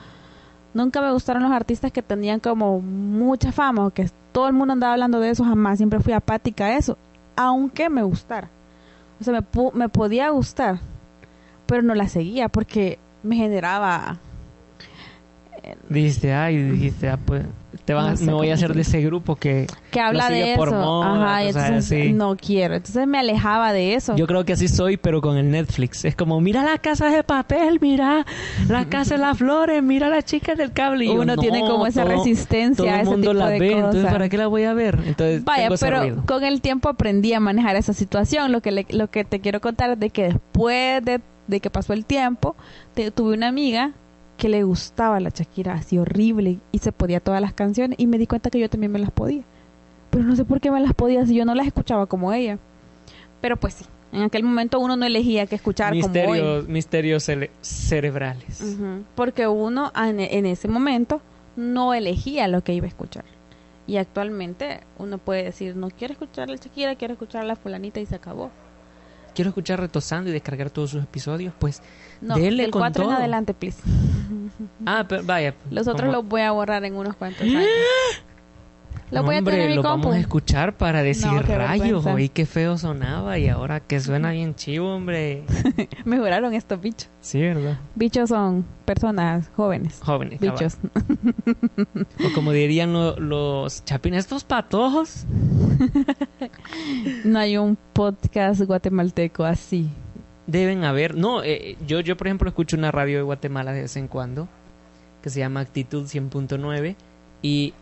[0.74, 4.72] Nunca me gustaron los artistas que tenían como mucha fama o que todo el mundo
[4.72, 5.78] andaba hablando de eso, jamás.
[5.78, 6.96] Siempre fui apática a eso,
[7.36, 8.48] aunque me gustara.
[9.20, 10.80] O sea, me, me podía gustar,
[11.66, 14.18] pero no la seguía porque me generaba
[15.88, 17.44] Dijiste, ay, dijiste, ah, pues,
[17.84, 19.66] te van, No sé me voy a hacer de ese grupo que...
[19.90, 20.76] que habla de por eso.
[20.78, 22.12] moda, Ajá, entonces así.
[22.12, 22.76] no quiero.
[22.76, 24.14] Entonces me alejaba de eso.
[24.14, 26.04] Yo creo que así soy, pero con el Netflix.
[26.04, 28.24] Es como, mira la casa de papel, mira
[28.68, 31.06] la casa de las flores, mira la chica del cable.
[31.06, 33.48] Y yo, Uno tiene "No, como esa todo- resistencia Todo a ese mundo tipo la
[33.48, 34.12] de ve, entonces cosas.
[34.12, 35.00] ¿para qué la voy a ver?
[35.04, 36.22] Entonces Vaya, pero ruido.
[36.26, 38.52] con el tiempo aprendí a manejar esa situación.
[38.52, 41.68] Lo que le- lo que te quiero contar es de que después de, de que
[41.70, 42.54] pasó el tiempo,
[42.94, 43.90] te- tuve una amiga
[44.36, 48.18] que le gustaba la Shakira así horrible y se podía todas las canciones y me
[48.18, 49.42] di cuenta que yo también me las podía.
[50.10, 52.58] Pero no sé por qué me las podía si yo no las escuchaba como ella.
[53.40, 56.10] Pero pues sí, en aquel momento uno no elegía qué escuchar como hoy.
[56.12, 58.76] Misterios, misterios cere- cerebrales.
[59.14, 61.20] Porque uno en, en ese momento
[61.56, 63.24] no elegía lo que iba a escuchar.
[63.86, 67.56] Y actualmente uno puede decir, no quiero escuchar a la Shakira, quiero escuchar a la
[67.56, 68.50] fulanita y se acabó.
[69.34, 71.82] Quiero escuchar Retosando y descargar todos sus episodios, pues...
[72.20, 73.18] No, Dele del con 4 en todo.
[73.18, 73.78] adelante, please.
[74.86, 75.54] Ah, pero vaya.
[75.70, 77.66] Los otros como- los voy a borrar en unos cuantos años.
[79.12, 80.08] Los voy a tener en mi lo compu.
[80.08, 84.30] vamos a escuchar para decir No, rayos, oí qué feo sonaba y ahora que suena
[84.30, 85.44] bien chivo, hombre.
[86.04, 87.08] Mejoraron estos bichos.
[87.20, 87.78] Sí, ¿verdad?
[87.94, 90.00] Bichos son personas jóvenes.
[90.02, 90.40] Jóvenes.
[90.40, 90.78] Bichos.
[92.24, 95.26] O como dirían lo- los chapines, estos patojos.
[97.24, 99.88] No hay un podcast guatemalteco así.
[100.46, 101.16] Deben haber.
[101.16, 104.48] No, eh, yo, yo por ejemplo escucho una radio de Guatemala de vez en cuando
[105.22, 106.96] que se llama Actitud 100.9
[107.42, 107.74] y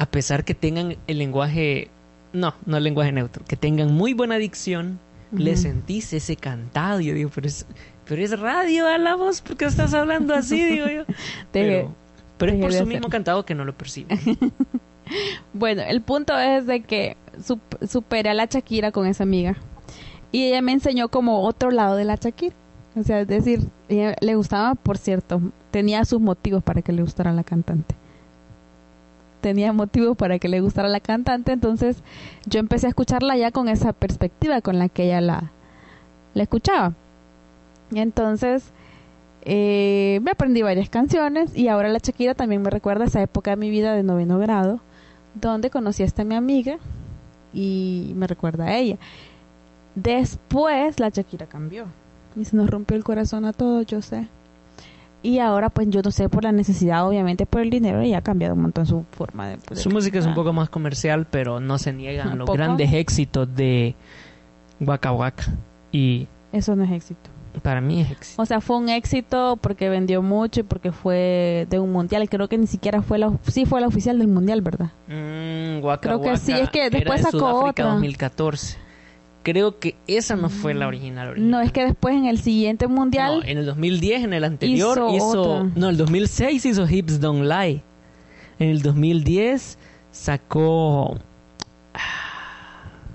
[0.00, 1.88] a pesar que tengan el lenguaje,
[2.32, 4.98] no, no el lenguaje neutro, que tengan muy buena dicción,
[5.30, 7.00] le sentís ese cantado.
[7.00, 7.66] Yo digo, pero es,
[8.08, 10.64] pero es radio a la voz, ¿por qué estás hablando así?
[10.72, 11.04] Digo yo.
[11.52, 11.94] Pero,
[12.38, 14.18] pero es por su mismo cantado que no lo percibe.
[15.52, 19.56] Bueno, el punto es de que sup- superé a la Shakira con esa amiga.
[20.32, 22.54] Y ella me enseñó como otro lado de la Shakira.
[22.94, 25.40] O sea, es decir, ella le gustaba, por cierto,
[25.72, 27.94] tenía sus motivos para que le gustara la cantante.
[29.40, 32.02] Tenía motivos para que le gustara la cantante, entonces
[32.46, 35.50] yo empecé a escucharla ya con esa perspectiva con la que ella la,
[36.34, 36.94] la escuchaba.
[37.90, 38.72] Y entonces
[39.42, 43.56] eh, me aprendí varias canciones y ahora la Shakira también me recuerda esa época de
[43.56, 44.80] mi vida de noveno grado,
[45.34, 46.78] donde conocí a esta mi amiga
[47.52, 48.98] y me recuerda a ella.
[49.94, 51.86] Después la Shakira cambió
[52.36, 54.28] y se nos rompió el corazón a todos, yo sé.
[55.22, 58.22] Y ahora pues yo no sé por la necesidad, obviamente por el dinero, y ha
[58.22, 59.76] cambiado un montón su forma de...
[59.76, 62.56] Su música es un poco más comercial, pero no se niegan ¿Un los poco?
[62.56, 63.94] grandes éxitos de
[64.80, 65.44] Waka Waka.
[65.92, 67.28] Y Eso no es éxito.
[67.62, 68.40] para mí es éxito.
[68.40, 72.26] O sea, fue un éxito porque vendió mucho y porque fue de un mundial.
[72.30, 73.30] Creo que ni siquiera fue la...
[73.46, 74.90] Sí fue la oficial del mundial, ¿verdad?
[75.06, 77.84] Mm, Waka Creo que Waka sí, es que era después de sacó Sudáfrica otra.
[77.92, 78.78] 2014.
[79.42, 81.28] Creo que esa no fue la original.
[81.30, 81.50] original.
[81.50, 83.38] No, es que después en el siguiente mundial...
[83.40, 85.70] No, en el 2010, en el anterior, Hizo hizo.
[85.74, 87.82] no, el 2006 hizo Hips Don't Lie.
[88.58, 89.78] En el 2010
[90.10, 91.16] sacó.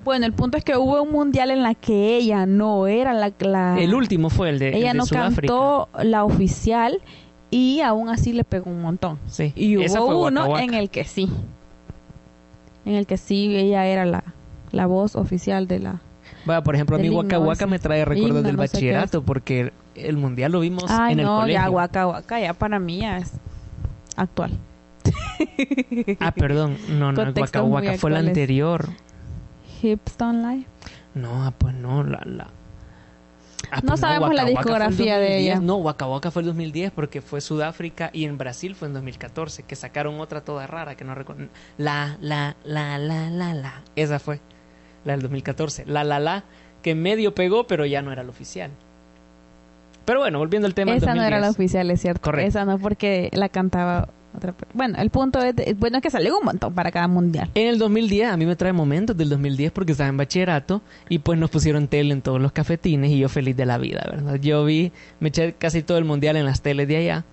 [0.03, 3.31] Bueno, el punto es que hubo un mundial en la que ella no era la...
[3.39, 5.53] la- El último fue el de, el ella de no Sudáfrica.
[5.53, 7.01] cantó la oficial
[7.49, 9.17] y aún así le pegó un montón.
[9.27, 10.63] Sí, Y esa hubo fue Waka uno Waka.
[10.63, 11.27] en el que sí.
[12.85, 14.23] En el que sí ella era la,
[14.71, 16.01] la voz oficial de la...
[16.45, 19.73] Bueno, por ejemplo, a mí Waka Waka me trae recuerdos Himno, del no bachillerato porque
[19.95, 21.62] el mundial lo vimos Ay, en el no, colegio.
[21.62, 23.34] ya Waka Waka ya para mí ya es
[24.15, 24.58] actual.
[26.19, 28.27] Ah, perdón, no, no, Contextos Waka Waka fue actuales.
[28.29, 28.89] anterior.
[29.81, 30.65] Hips Don't Lie.
[31.13, 32.21] No, ah, pues no, la...
[32.25, 32.47] la...
[33.71, 35.41] Ah, No pues sabemos la Waka Waka fue el discografía de 2010.
[35.41, 35.60] ella.
[35.60, 39.63] No, Waka Waka fue el 2010 porque fue Sudáfrica y en Brasil fue en 2014,
[39.63, 41.47] que sacaron otra toda rara que no recuerdo.
[41.77, 43.81] La, la, la, la, la, la.
[43.95, 44.39] Esa fue,
[45.05, 45.85] la del 2014.
[45.85, 46.43] La, la, la,
[46.81, 48.71] que medio pegó, pero ya no era la oficial.
[50.05, 51.55] Pero bueno, volviendo al tema del Esa no era la 2010.
[51.55, 52.21] oficial, es cierto.
[52.21, 52.47] Correcto.
[52.49, 56.37] Esa no porque la cantaba otra Bueno, el punto es, de- bueno, es que salió
[56.37, 57.49] un montón para cada mundial.
[57.55, 61.19] En el 2010, a mí me trae momentos del 2010 porque estaba en bachillerato y
[61.19, 64.35] pues nos pusieron tele en todos los cafetines y yo feliz de la vida, ¿verdad?
[64.35, 64.91] Yo vi,
[65.21, 67.23] me eché casi todo el mundial en las teles de allá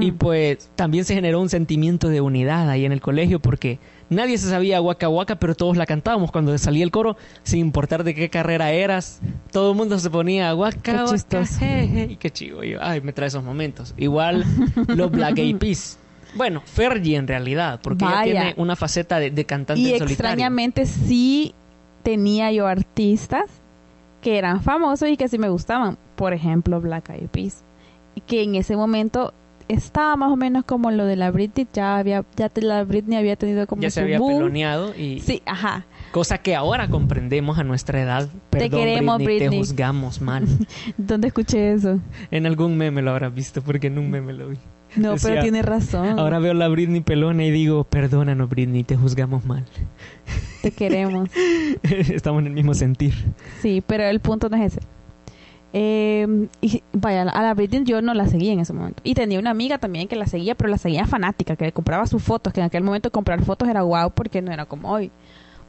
[0.00, 3.78] y pues también se generó un sentimiento de unidad ahí en el colegio porque
[4.10, 8.04] nadie se sabía Waka Waka, pero todos la cantábamos cuando salía el coro, sin importar
[8.04, 9.20] de qué carrera eras,
[9.52, 11.44] todo el mundo se ponía Waka Qué Waka,
[12.08, 13.94] y qué chivo, y yo, ay, me trae esos momentos.
[13.96, 14.44] Igual
[14.88, 15.98] los Black Eyed Peas.
[16.34, 20.12] Bueno, Fergie en realidad, porque ella tiene una faceta de, de cantante Y en solitario.
[20.12, 21.54] extrañamente sí
[22.02, 23.44] tenía yo artistas
[24.20, 25.96] que eran famosos y que sí me gustaban.
[26.16, 27.64] Por ejemplo, Black Eyed Peas.
[28.26, 29.32] Que en ese momento
[29.68, 31.66] estaba más o menos como lo de la Britney.
[31.72, 34.34] Ya había, ya te- la Britney había tenido como ya su se había boom.
[34.38, 35.84] peloneado y Sí, ajá.
[36.12, 38.28] cosa que ahora comprendemos a nuestra edad.
[38.50, 39.58] Perdón, queremos, Britney, te Britney.
[39.60, 40.46] juzgamos mal.
[40.96, 42.00] ¿Dónde escuché eso?
[42.30, 44.58] en algún meme lo habrás visto porque en un meme lo vi.
[44.96, 46.18] No, Decía, pero tiene razón.
[46.18, 49.66] Ahora veo la Britney pelona y digo, perdónanos Britney, te juzgamos mal.
[50.62, 51.28] Te queremos.
[51.82, 53.12] Estamos en el mismo sentir.
[53.60, 54.80] Sí, pero el punto no es ese.
[55.72, 59.00] Eh, y vaya, a la Britney yo no la seguía en ese momento.
[59.04, 62.06] Y tenía una amiga también que la seguía, pero la seguía fanática, que le compraba
[62.06, 65.10] sus fotos, que en aquel momento comprar fotos era guau porque no era como hoy.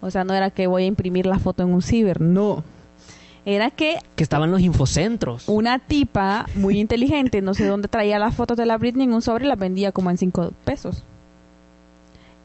[0.02, 2.64] O sea, no era que voy a imprimir la foto en un ciber, no.
[3.46, 5.48] Era que Que estaban los infocentros.
[5.48, 9.22] una tipa muy inteligente, no sé dónde traía las fotos de la Britney en un
[9.22, 11.04] sobre y las vendía como en cinco pesos.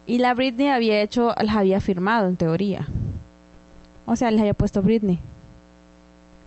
[0.06, 2.88] Y la Britney había hecho, las había firmado en teoría.
[4.06, 5.18] O sea, les había puesto Britney.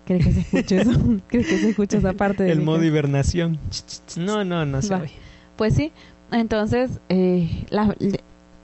[0.08, 0.92] ¿Crees que se escucha eso?
[1.28, 3.60] ¿Crees que se escucha esa parte de el modo hibernación.
[4.18, 5.12] No, no, no se oye.
[5.58, 5.92] Pues sí.
[6.32, 7.96] Entonces, eh, la,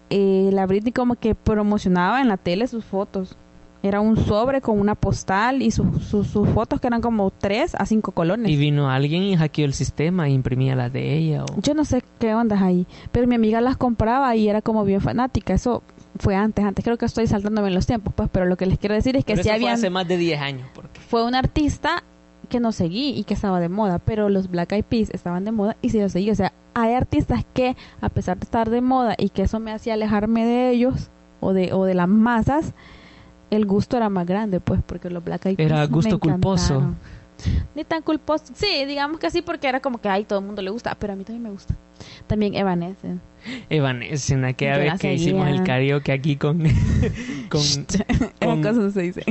[0.10, 3.36] eh, la Britney como que promocionaba en la tele sus fotos.
[3.82, 7.76] Era un sobre con una postal y sus sus- sus fotos que eran como tres
[7.76, 8.50] a cinco colones.
[8.50, 11.44] Y vino alguien y hackeó el sistema e imprimía las de ella.
[11.44, 11.60] O...
[11.62, 15.02] Yo no sé qué ondas ahí, pero mi amiga las compraba y era como bien
[15.02, 15.54] fanática.
[15.54, 15.84] Eso
[16.18, 18.78] fue antes, antes creo que estoy saltándome en los tiempos, pues, pero lo que les
[18.80, 20.68] quiero decir es que Pero sí eso fue habían hace más de 10 años.
[20.74, 20.93] Porque...
[21.14, 22.02] fue un artista
[22.50, 25.52] que no seguí y que estaba de moda, pero los Black Eyed Peas estaban de
[25.52, 26.32] moda y sí los seguí.
[26.32, 29.72] O sea, hay artistas que a pesar de estar de moda y que eso me
[29.72, 32.74] hacía alejarme de ellos o de o de las masas,
[33.52, 36.78] el gusto era más grande, pues, porque los Black Eyed Peas Era me gusto culposo.
[36.78, 36.98] encantaron.
[37.76, 38.46] Ni tan culposo.
[38.54, 41.14] Sí, digamos que sí, porque era como que ay, todo el mundo le gusta, pero
[41.14, 41.76] a mí también me gusta.
[42.28, 43.24] También Evanescence.
[43.70, 46.64] Evanescence, aquella vez que hicimos el karaoke aquí con,
[47.50, 47.62] con,
[48.42, 49.24] con- cosa se dice.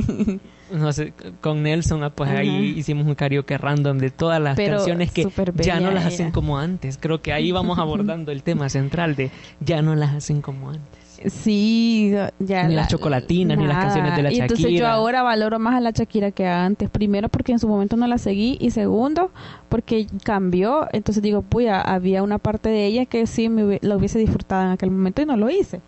[0.71, 2.39] no sé, con Nelson, ah, pues Ajá.
[2.39, 6.31] ahí hicimos un karaoke random de todas las Pero canciones que ya no las hacen
[6.31, 6.97] como antes.
[6.99, 11.02] Creo que ahí vamos abordando el tema central de ya no las hacen como antes.
[11.27, 12.67] Sí, ya.
[12.67, 14.93] Ni las chocolatinas, ni las canciones de la Y entonces yo Shakira.
[14.93, 16.89] ahora valoro más a la Shakira que antes.
[16.89, 19.31] Primero porque en su momento no la seguí y segundo
[19.69, 20.87] porque cambió.
[20.91, 24.69] Entonces digo, puya, había una parte de ella que sí me lo hubiese disfrutado en
[24.69, 25.81] aquel momento y no lo hice.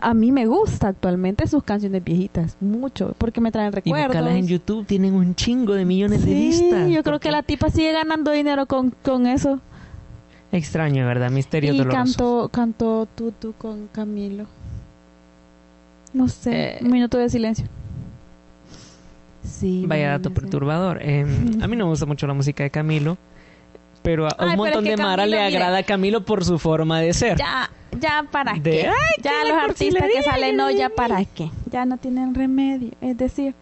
[0.00, 4.08] A mí me gusta actualmente sus canciones viejitas, mucho, porque me traen Y recuerdos.
[4.08, 6.88] búscalas en YouTube, tienen un chingo de millones de Sí, vistas.
[6.88, 9.60] yo creo porque- que la tipa sigue ganando dinero con, con eso.
[10.52, 11.30] Extraño, ¿verdad?
[11.30, 12.16] Misterios y dolorosos.
[12.16, 14.46] cantó, cantó Tutu con Camilo.
[16.14, 16.78] No sé, Eh.
[16.82, 17.66] un minuto de silencio.
[19.44, 19.84] Sí.
[19.86, 20.98] Vaya dato perturbador.
[21.02, 21.22] Eh,
[21.62, 23.16] a mí no me gusta mucho la música de Camilo,
[24.02, 25.56] pero a Ay, un pero montón es que de Mara Camilo, le mire.
[25.56, 27.36] agrada a Camilo por su forma de ser.
[27.38, 28.86] Ya, ya para De, qué.
[28.88, 31.50] "Ay, ya los artistas que salen, no, ya para qué.
[31.70, 32.90] Ya no tienen remedio.
[33.00, 33.54] Es decir,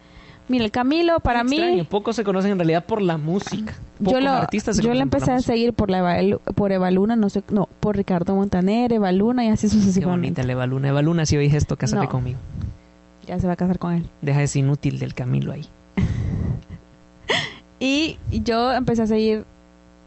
[0.47, 3.73] mira, el Camilo para Extraño, mí, pocos se conocen en realidad por la música.
[3.99, 6.21] Pocos yo lo, artistas se yo lo empecé a seguir por la
[6.55, 9.85] por Eva Luna, no sé, no, por Ricardo Montaner, Eva Luna y así Qué bonita
[9.85, 10.43] sucesivamente.
[10.43, 10.87] la Eva Luna.
[10.89, 12.09] Eva Luna, si oís esto, cásate No.
[12.11, 12.37] conmigo.
[13.25, 14.09] Ya se va a casar con él.
[14.21, 15.65] Deja ese inútil del Camilo ahí.
[17.79, 19.45] Y yo empecé a seguir,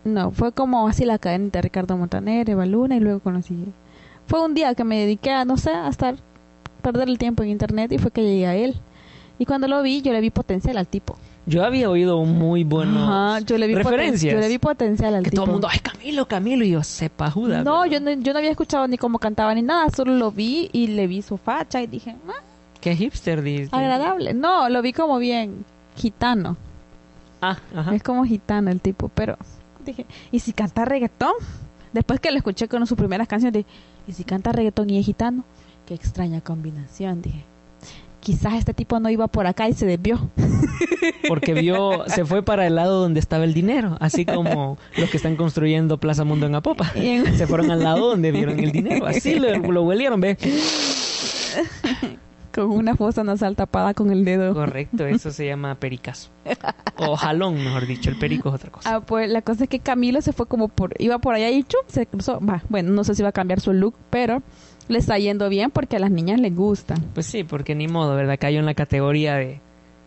[0.05, 3.57] no, fue como así la cadena de Ricardo Montaner, Eva Luna y luego conocí.
[4.27, 6.17] Fue un día que me dediqué a, no sé, a estar,
[6.83, 8.75] perder el tiempo en internet y fue que llegué a él.
[9.41, 11.17] Y cuando lo vi, yo le vi potencial al tipo.
[11.47, 14.35] Yo había oído muy bueno Ajá, yo le vi referencias.
[14.35, 15.37] yo le vi potencial al que tipo.
[15.43, 17.65] todo el mundo, ay, Camilo, Camilo, y yo, sepa juda.
[17.65, 20.69] no, yo no, yo no había escuchado ni cómo cantaba ni nada, solo lo vi
[20.75, 22.43] y le vi su facha y dije, ah,
[22.83, 23.71] Qué hipster, dice.
[23.75, 24.35] agradable.
[24.35, 25.65] No, lo vi como bien
[25.97, 26.59] gitano.
[27.41, 27.95] Ah, ajá.
[27.95, 29.39] Es como gitano el tipo, pero
[29.85, 31.33] dije, ¿y si canta reggaetón?
[31.95, 33.69] Después que lo escuché con sus primeras canciones, dije,
[34.07, 35.45] ¿y si canta reggaetón y es gitano?
[35.87, 37.45] Qué extraña combinación, dije.
[38.21, 40.31] Quizás este tipo no iba por acá y se desvió.
[41.29, 45.17] Porque vio, se fue para el lado donde estaba el dinero, así como los que
[45.17, 46.93] están construyendo Plaza Mundo en Apopa.
[46.93, 50.39] Se fueron al lado donde vieron el dinero, así lo, lo huelieron, ¿ves?
[52.53, 54.55] con una fosa nasal tapada con el dedo.
[54.55, 56.31] Correcto, eso se llama pericazo.
[56.97, 58.95] O jalón, mejor dicho, el perico es otra cosa.
[58.95, 61.63] Ah, pues la cosa es que Camilo se fue como por, iba por allá y
[61.63, 62.41] chup, se cruzó.
[62.41, 64.43] Va, bueno, no sé si va a cambiar su look, pero
[64.91, 66.95] le está yendo bien porque a las niñas les gusta.
[67.15, 68.37] Pues sí, porque ni modo, ¿verdad?
[68.39, 69.61] Cayó en la categoría de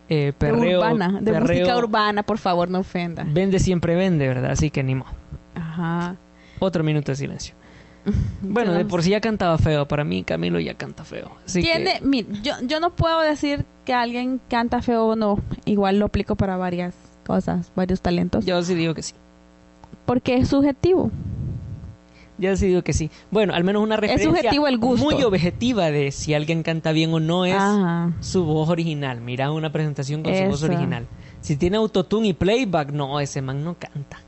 [0.08, 0.60] eh, perreo.
[0.60, 3.24] de urbana, de perreo, música urbana, por favor, no ofenda.
[3.26, 4.50] Vende siempre vende, ¿verdad?
[4.50, 5.10] Así que ni modo.
[5.54, 6.16] Ajá.
[6.58, 7.54] Otro minuto de silencio.
[8.42, 9.88] Bueno, de por sí ya cantaba feo.
[9.88, 11.30] Para mí, Camilo ya canta feo.
[11.46, 12.04] Así Tiene, que...
[12.04, 15.38] mira, yo, yo no puedo decir que alguien canta feo o no.
[15.64, 16.94] Igual lo aplico para varias
[17.26, 18.44] cosas, varios talentos.
[18.44, 19.14] Yo sí digo que sí.
[20.04, 21.10] Porque es subjetivo.
[22.38, 23.10] Yo sí digo que sí.
[23.30, 25.04] Bueno, al menos una referencia es subjetivo el gusto.
[25.04, 28.12] muy objetiva de si alguien canta bien o no es Ajá.
[28.20, 29.20] su voz original.
[29.20, 31.06] Mira una presentación con su voz original.
[31.40, 34.18] Si tiene autotune y playback, no, ese man no canta.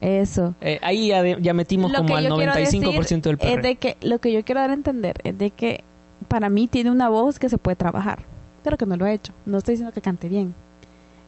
[0.00, 0.54] Eso.
[0.60, 3.36] Eh, ahí ya, de- ya metimos Lo como al yo quiero 95% del decir es
[3.38, 3.62] perreo.
[3.62, 5.82] de que lo que yo quiero dar a entender es de que
[6.28, 8.20] para mí tiene una voz que se puede trabajar,
[8.62, 9.32] pero que no lo ha hecho.
[9.46, 10.54] No estoy diciendo que cante bien.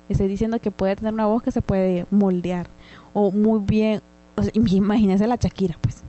[0.09, 2.69] Estoy diciendo que puede tener una voz que se puede moldear
[3.13, 4.03] o muy bien.
[4.37, 6.05] O sea, imagínese la Shakira, pues.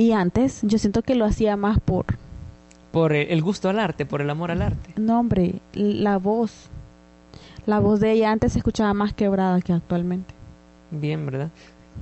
[0.00, 2.06] Y antes yo siento que lo hacía más por
[2.90, 4.94] Por el gusto al arte, por el amor al arte.
[4.96, 6.70] no hombre, la voz.
[7.66, 10.32] La voz de ella antes se escuchaba más quebrada que actualmente.
[10.90, 11.50] Bien, ¿verdad?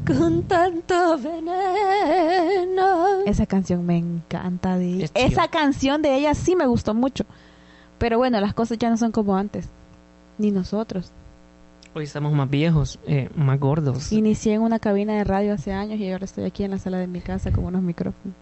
[0.07, 3.25] Con tanto veneno.
[3.27, 5.11] Esa canción me encanta de.
[5.15, 7.25] Esa canción de ella sí me gustó mucho.
[7.99, 9.69] Pero bueno, las cosas ya no son como antes.
[10.39, 11.11] Ni nosotros.
[11.95, 14.13] Hoy estamos más viejos, eh, más gordos.
[14.13, 16.99] Inicié en una cabina de radio hace años y ahora estoy aquí en la sala
[16.99, 18.37] de mi casa con unos micrófonos.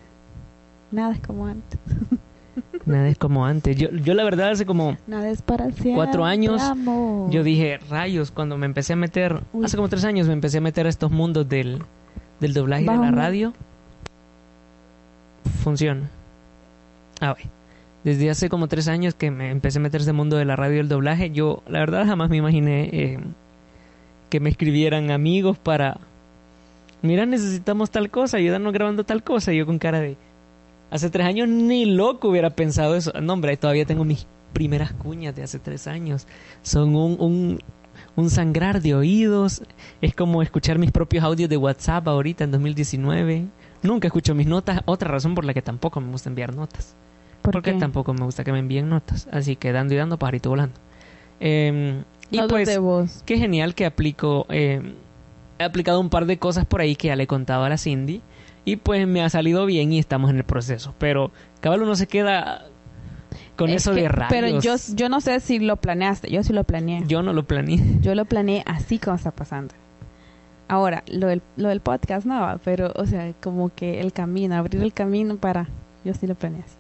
[0.91, 1.79] Nada es como antes.
[2.87, 3.77] Nada es como antes.
[3.77, 5.95] Yo, yo la verdad hace como Nada es para siempre.
[5.95, 7.31] Cuatro años, amor.
[7.31, 9.65] Yo dije, rayos, cuando me empecé a meter, Uy.
[9.65, 11.83] hace como tres años me empecé a meter a estos mundos del,
[12.41, 13.15] del doblaje y de la Vamos.
[13.15, 13.53] radio.
[15.63, 16.09] Funciona.
[17.21, 17.47] A ver,
[18.07, 20.55] desde hace como tres años que me empecé a meter a este mundo de la
[20.55, 23.19] radio y el doblaje, yo la verdad jamás me imaginé eh,
[24.31, 25.99] que me escribieran amigos para,
[27.03, 29.53] mira, necesitamos tal cosa, ayúdanos grabando tal cosa.
[29.53, 30.17] Y yo con cara de,
[30.89, 33.13] hace tres años ni loco hubiera pensado eso.
[33.21, 36.29] No, hombre, todavía tengo mis primeras cuñas de hace tres años.
[36.63, 37.59] Son un, un,
[38.15, 39.65] un sangrar de oídos.
[40.01, 43.47] Es como escuchar mis propios audios de WhatsApp ahorita en 2019.
[43.83, 44.83] Nunca escucho mis notas.
[44.85, 46.95] Otra razón por la que tampoco me gusta enviar notas.
[47.47, 47.79] ¿Por porque qué?
[47.79, 49.29] tampoco me gusta que me envíen notas.
[49.33, 50.75] Así que dando y dando, pajarito volando.
[51.41, 53.23] Eh, y Notas pues, de voz.
[53.25, 54.47] qué genial que aplico.
[54.49, 54.95] eh,
[55.59, 58.21] he aplicado un par de cosas por ahí que ya le contaba a la Cindy.
[58.65, 60.95] Y pues me ha salido bien y estamos en el proceso.
[60.99, 61.31] Pero
[61.61, 62.67] cabal uno se queda
[63.57, 64.29] con Es eso que- de radios.
[64.31, 66.31] Pero yo, yo no sé si lo planeaste.
[66.31, 67.05] Yo sí lo planeé.
[67.07, 67.79] Yo no lo planeé.
[68.01, 69.75] Yo lo planeé así como está pasando.
[70.69, 74.83] Ahora, lo del, lo del podcast no, pero, o sea, como que el camino, abrir
[74.83, 75.69] el camino para...
[76.05, 76.75] Yo sí lo planeé así.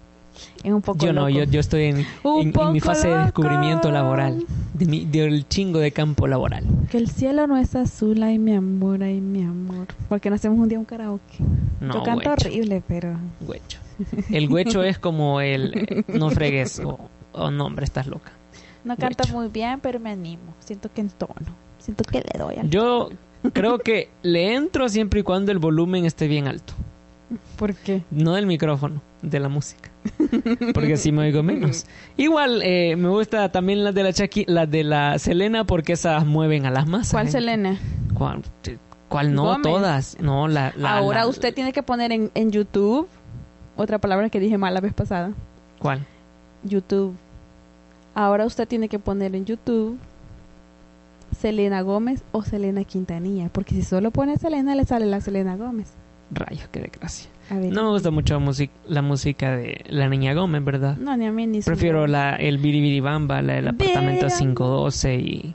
[0.62, 1.38] Es un poco Yo no, loco.
[1.38, 3.24] yo, yo estoy en, en- en mi fase de loco.
[3.24, 4.44] descubrimiento laboral.
[4.74, 6.64] De mi, del chingo de campo laboral.
[6.90, 9.86] Que el cielo no es azul, ay mi amor, ay mi amor.
[10.08, 11.38] Porque no hacemos un día un karaoke.
[11.80, 13.16] No, yo canto güecho, horrible, pero...
[13.40, 13.78] güecho.
[14.30, 16.98] El güecho es como el eh, no fregues o,
[17.32, 18.32] o no, hombre, estás loca.
[18.84, 19.32] No canto Guacho.
[19.34, 20.54] muy bien, pero me animo.
[20.60, 21.34] Siento que entono.
[21.78, 22.68] Siento que le doy al...
[22.70, 23.08] Yo
[23.54, 26.74] creo que le entro siempre y cuando el volumen esté bien alto.
[27.56, 28.02] ¿Por qué?
[28.10, 29.90] No del micrófono, de la música.
[30.74, 31.84] Porque así me oigo menos.
[32.16, 36.24] Igual eh, me gusta también las de la Chaki, las de la Selena, porque esas
[36.24, 37.10] mueven a las masas.
[37.10, 37.30] ¿Cuál ¿eh?
[37.30, 37.78] Selena?
[38.14, 38.42] ¿Cuál,
[39.08, 39.42] cuál no?
[39.44, 39.62] Gómez.
[39.62, 40.16] Todas.
[40.20, 43.08] No, la, la- Ahora la- usted tiene que poner en, en YouTube
[43.76, 45.32] otra palabra que dije mal la vez pasada.
[45.80, 46.06] ¿Cuál?
[46.62, 47.14] YouTube.
[48.14, 49.98] Ahora usted tiene que poner en YouTube
[51.36, 53.48] Selena Gómez o Selena Quintanilla.
[53.50, 55.88] Porque si solo pone Selena, le sale la Selena Gómez.
[56.30, 57.28] Rayos, qué desgracia.
[57.50, 60.96] No me gusta mucho music- la música de la niña Gómez, ¿verdad?
[60.96, 64.38] No, ni a mí ni Prefiero la, el Biribiribamba, la del apartamento Biribamba.
[64.38, 65.54] 512 y...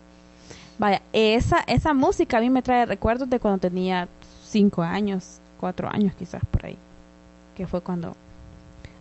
[0.79, 4.07] Vaya, esa, esa música a mí me trae recuerdos de cuando tenía
[4.45, 6.77] cinco años, cuatro años quizás por ahí.
[7.55, 8.15] Que fue cuando...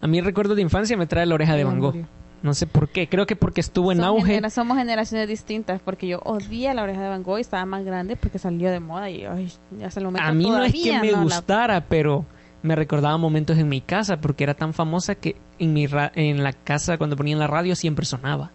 [0.02, 2.04] A mí recuerdo de infancia me trae la oreja de Van Gogh.
[2.42, 3.06] No sé por qué.
[3.06, 4.26] Creo que porque estuvo en Son auge.
[4.26, 7.84] genera- somos generaciones distintas porque yo odié la oreja de Van Gogh y estaba más
[7.84, 9.52] grande porque salió de moda y ay,
[9.84, 12.24] hasta el momento A mí no es que me no la- gustara, pero
[12.62, 16.42] me recordaba momentos en mi casa porque era tan famosa que en mi ra- en
[16.42, 18.50] la casa cuando ponían la radio siempre sonaba.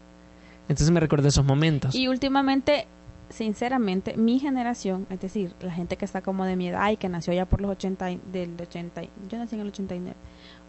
[0.67, 1.93] Entonces me recordé esos momentos.
[1.95, 2.87] Y últimamente
[3.29, 7.09] sinceramente, mi generación, es decir, la gente que está como de mi edad y que
[7.09, 10.15] nació ya por los 80, y- del 80, y- yo nací en el 89,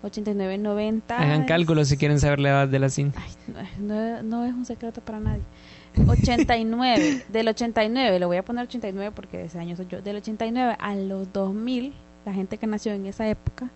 [0.03, 1.18] 89, 90.
[1.18, 3.20] Hagan cálculos si quieren saber la edad de la cinta.
[3.22, 5.43] Ay, no- no es un secreto para nadie.
[6.09, 10.16] 89, del 89, le voy a poner 89 porque de ese año soy yo, del
[10.16, 11.93] 89 a los 2000,
[12.27, 13.70] la gente que nació en esa época,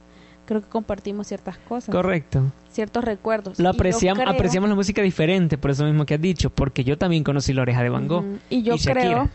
[0.45, 2.43] creo que compartimos ciertas cosas, Correcto.
[2.73, 3.59] ciertos recuerdos.
[3.61, 6.99] Lo apreciamos, creo- apreciamos la música diferente, por eso mismo que has dicho, porque yo
[6.99, 8.25] también conocí la oreja de Van Gogh.
[8.51, 9.29] Y yo y creo,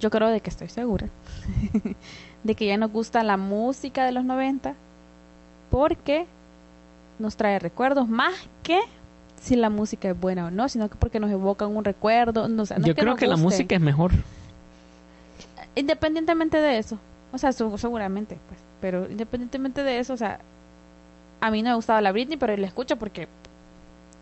[0.00, 1.08] yo creo de que estoy segura,
[2.44, 4.74] de que ya nos gusta la música de los 90
[5.70, 6.26] porque
[7.18, 8.32] nos trae recuerdos más
[8.62, 8.78] que
[9.42, 12.48] si la música es buena o no, sino que porque nos evocan un recuerdo.
[12.48, 14.12] No, o sea, no yo es que creo que la música es mejor.
[15.74, 16.98] Independientemente de eso,
[17.32, 20.38] o sea, su- seguramente, pues, pero independientemente de eso, o sea,
[21.40, 23.28] a mí no me gustaba la Britney, pero la escucho porque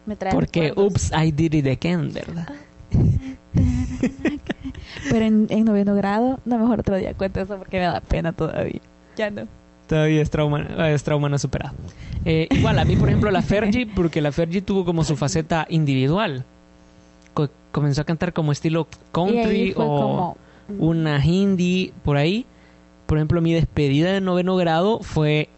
[0.06, 2.48] me trae Porque, ups, I did it again, ¿verdad?
[5.10, 8.32] Pero en, en noveno grado, no mejor otro día cuento eso porque me da pena
[8.32, 8.80] todavía.
[9.16, 9.46] Ya no.
[9.88, 11.74] Todavía es trauma, es trauma no superado.
[12.24, 15.66] Eh, igual, a mí, por ejemplo, la Fergie, porque la Fergie tuvo como su faceta
[15.70, 16.44] individual.
[17.34, 20.36] Co- comenzó a cantar como estilo country o como
[20.78, 22.46] una hindi por ahí.
[23.06, 25.48] Por ejemplo, mi despedida de noveno grado fue,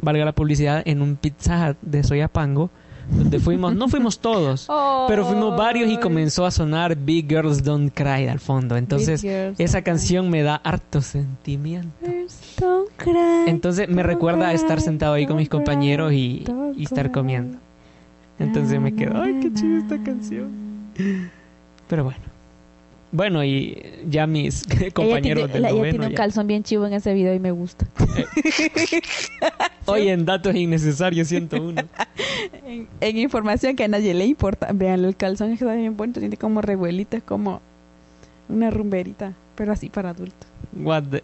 [0.00, 2.70] valga la publicidad, en un pizza Hut de Soyapango,
[3.10, 4.68] donde fuimos, no fuimos todos,
[5.08, 8.76] pero fuimos varios y comenzó a sonar Big Girls Don't Cry al fondo.
[8.76, 11.88] Entonces, esa canción me da harto sentimiento.
[12.04, 16.44] Girls Don't cry, Entonces me recuerda a estar sentado ahí con mis compañeros y,
[16.78, 17.58] estar comiendo.
[18.38, 20.50] Entonces me quedo, ay, qué chida esta canción.
[21.88, 22.37] Pero bueno.
[23.10, 26.62] Bueno, y ya mis compañeros ella tiene, del la- ella tiene un ya- calzón bien
[26.62, 27.86] chivo en ese video y me gusta.
[29.86, 31.82] Oye, en datos innecesarios 101.
[32.66, 34.68] en, en información que a nadie le importa.
[34.74, 37.62] Vean, el calzón está bien bonito, tiene como revuelita, es como
[38.48, 40.46] una rumberita, pero así para adultos.
[40.76, 41.22] What the...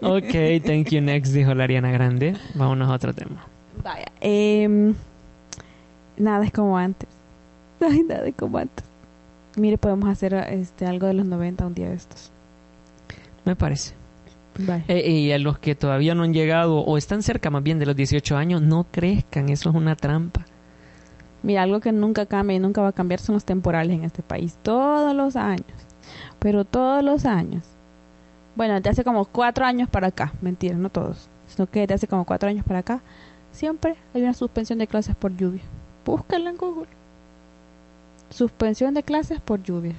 [0.00, 2.36] ok, thank you next, dijo la Ariana Grande.
[2.54, 3.46] Vámonos a otro tema.
[3.84, 4.06] Vaya.
[4.20, 4.94] em,
[6.16, 7.08] nada es como antes.
[7.80, 8.84] Ay, nada es como antes.
[9.56, 12.32] Mire, podemos hacer este algo de los 90 un día de estos.
[13.44, 13.94] Me parece.
[14.88, 17.86] Eh, y a los que todavía no han llegado o están cerca más bien de
[17.86, 20.44] los 18 años, no crezcan, eso es una trampa.
[21.42, 24.22] Mira, algo que nunca cambia y nunca va a cambiar son los temporales en este
[24.22, 24.58] país.
[24.62, 25.66] Todos los años.
[26.38, 27.64] Pero todos los años.
[28.54, 30.32] Bueno, desde hace como cuatro años para acá.
[30.40, 31.28] Mentira, no todos.
[31.46, 33.02] Sino que desde hace como cuatro años para acá.
[33.50, 35.62] Siempre hay una suspensión de clases por lluvia.
[36.04, 37.01] Búscala en Google.
[38.34, 39.96] Suspensión de clases por lluvias.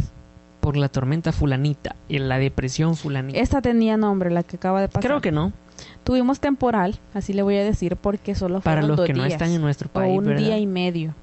[0.59, 3.37] Por la tormenta fulanita y la depresión fulanita.
[3.39, 5.03] Esta tenía nombre, la que acaba de pasar.
[5.03, 5.51] Creo que no.
[6.03, 9.25] Tuvimos temporal, así le voy a decir, porque solo Para fueron los dos que no
[9.25, 10.41] están en nuestro O país, un ¿verdad?
[10.41, 11.13] día y medio.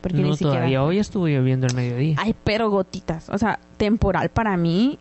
[0.00, 0.54] Porque no ni siquiera...
[0.54, 0.82] todavía.
[0.82, 2.16] Hoy estuvo lloviendo el mediodía.
[2.18, 3.28] Ay, pero gotitas.
[3.28, 4.98] O sea, temporal para mí.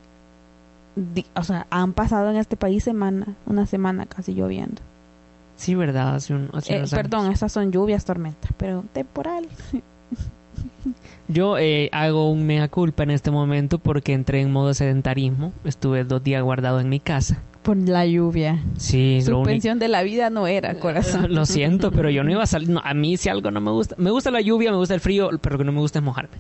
[0.96, 4.82] di- o sea, han pasado en este país semana, una semana casi lloviendo.
[5.56, 6.16] Sí, ¿verdad?
[6.16, 7.34] Hace, un, hace Eh, unos perdón, años.
[7.36, 9.48] estas son lluvias, tormentas, pero temporal.
[11.32, 15.54] Yo eh, hago un mea culpa en este momento porque entré en modo sedentarismo.
[15.64, 17.42] Estuve dos días guardado en mi casa.
[17.64, 18.62] Por la lluvia.
[18.78, 19.22] Sí.
[19.22, 21.34] Suspensión de la vida no era, corazón.
[21.34, 22.70] Lo siento, pero yo no iba a salir.
[22.70, 23.96] no, a mí si algo no me gusta.
[23.98, 26.06] Me gusta la lluvia, me gusta el frío, pero lo que no me gusta es
[26.06, 26.36] mojarme.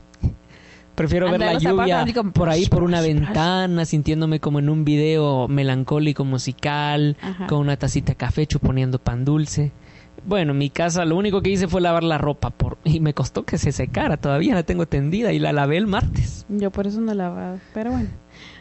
[0.95, 5.47] Prefiero ver la zapatos lluvia por ahí, por una ventana, sintiéndome como en un video
[5.47, 7.47] melancólico musical, Ajá.
[7.47, 9.71] con una tacita de café chuponiendo pan dulce.
[10.25, 13.13] Bueno, en mi casa lo único que hice fue lavar la ropa por y me
[13.13, 14.17] costó que se secara.
[14.17, 16.45] Todavía la tengo tendida y la lavé el martes.
[16.49, 18.09] Yo por eso no lavaba, pero bueno.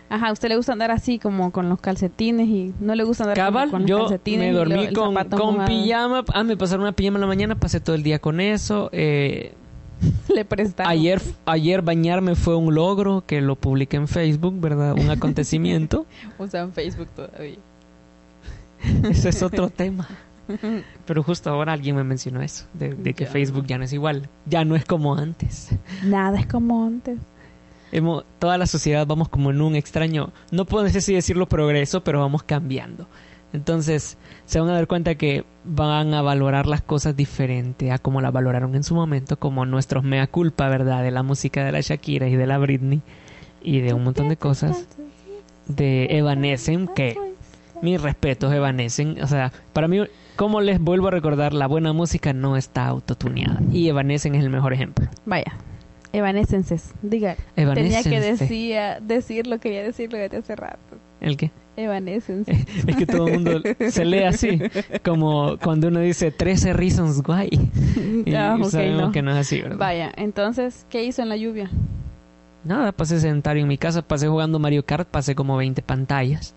[0.08, 3.24] Ajá, ¿a usted le gusta andar así como con los calcetines y no le gusta
[3.24, 4.52] andar Cabal, con los yo calcetines?
[4.52, 5.14] me dormí con,
[5.66, 6.24] pijama.
[6.34, 8.88] Ah, me pasaron una pijama en la mañana, pasé todo el día con eso.
[8.92, 9.54] Eh,
[10.34, 10.90] Le prestaron.
[10.90, 14.94] Ayer, ayer bañarme fue un logro que lo publiqué en Facebook, ¿verdad?
[14.98, 16.06] Un acontecimiento.
[16.38, 17.58] Usan Facebook todavía.
[19.08, 20.08] Ese es otro tema.
[21.06, 23.30] Pero justo ahora alguien me mencionó eso, de, de que Ya.
[23.30, 25.70] Facebook ya no es igual, ya no es como antes.
[26.04, 27.18] Nada es como antes.
[27.92, 32.20] Hemos, toda la sociedad vamos como en un extraño, no puedo si decirlo progreso, pero
[32.20, 33.08] vamos cambiando.
[33.52, 38.20] Entonces se van a dar cuenta que van a valorar las cosas diferente a como
[38.20, 41.02] las valoraron en su momento, como nuestros mea culpa, ¿verdad?
[41.02, 43.02] De la música de la Shakira y de la Britney
[43.62, 44.86] y de un montón de cosas
[45.66, 47.16] de Evanescen que
[47.82, 50.00] mis respetos Evanescen, o sea, para mí
[50.40, 54.48] como les vuelvo a recordar, la buena música no está autotuneada y Evanescen es el
[54.48, 55.06] mejor ejemplo.
[55.26, 55.52] Vaya.
[56.14, 56.94] Evanescences.
[57.02, 57.36] Diga.
[57.54, 58.44] Tenía que Evanescence.
[58.44, 60.96] decía, decirlo, quería decirlo desde hace rato.
[61.20, 61.50] ¿El qué?
[61.76, 62.50] Evanescence.
[62.86, 63.60] Es que todo el mundo
[63.90, 64.62] se lee así,
[65.04, 67.50] como cuando uno dice 13 reasons why.
[68.24, 69.12] Y Ah, ok, sabemos no.
[69.12, 69.76] que no es así, ¿verdad?
[69.76, 71.70] Vaya, entonces, ¿qué hizo en la lluvia?
[72.64, 76.54] nada, pasé sedentario en mi casa, pasé jugando Mario Kart, pasé como 20 pantallas.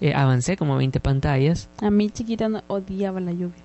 [0.00, 1.68] Eh, avancé como 20 pantallas.
[1.82, 3.62] A mí chiquita no, odiaba la lluvia.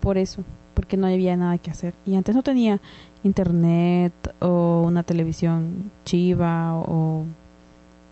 [0.00, 0.42] Por eso,
[0.74, 1.94] porque no había nada que hacer.
[2.06, 2.80] Y antes no tenía
[3.22, 7.24] internet o una televisión chiva o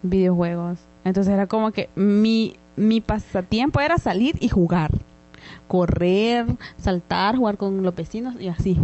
[0.02, 0.78] videojuegos.
[1.04, 4.90] Entonces era como que mi, mi pasatiempo era salir y jugar.
[5.68, 8.76] Correr, saltar, jugar con los vecinos y así.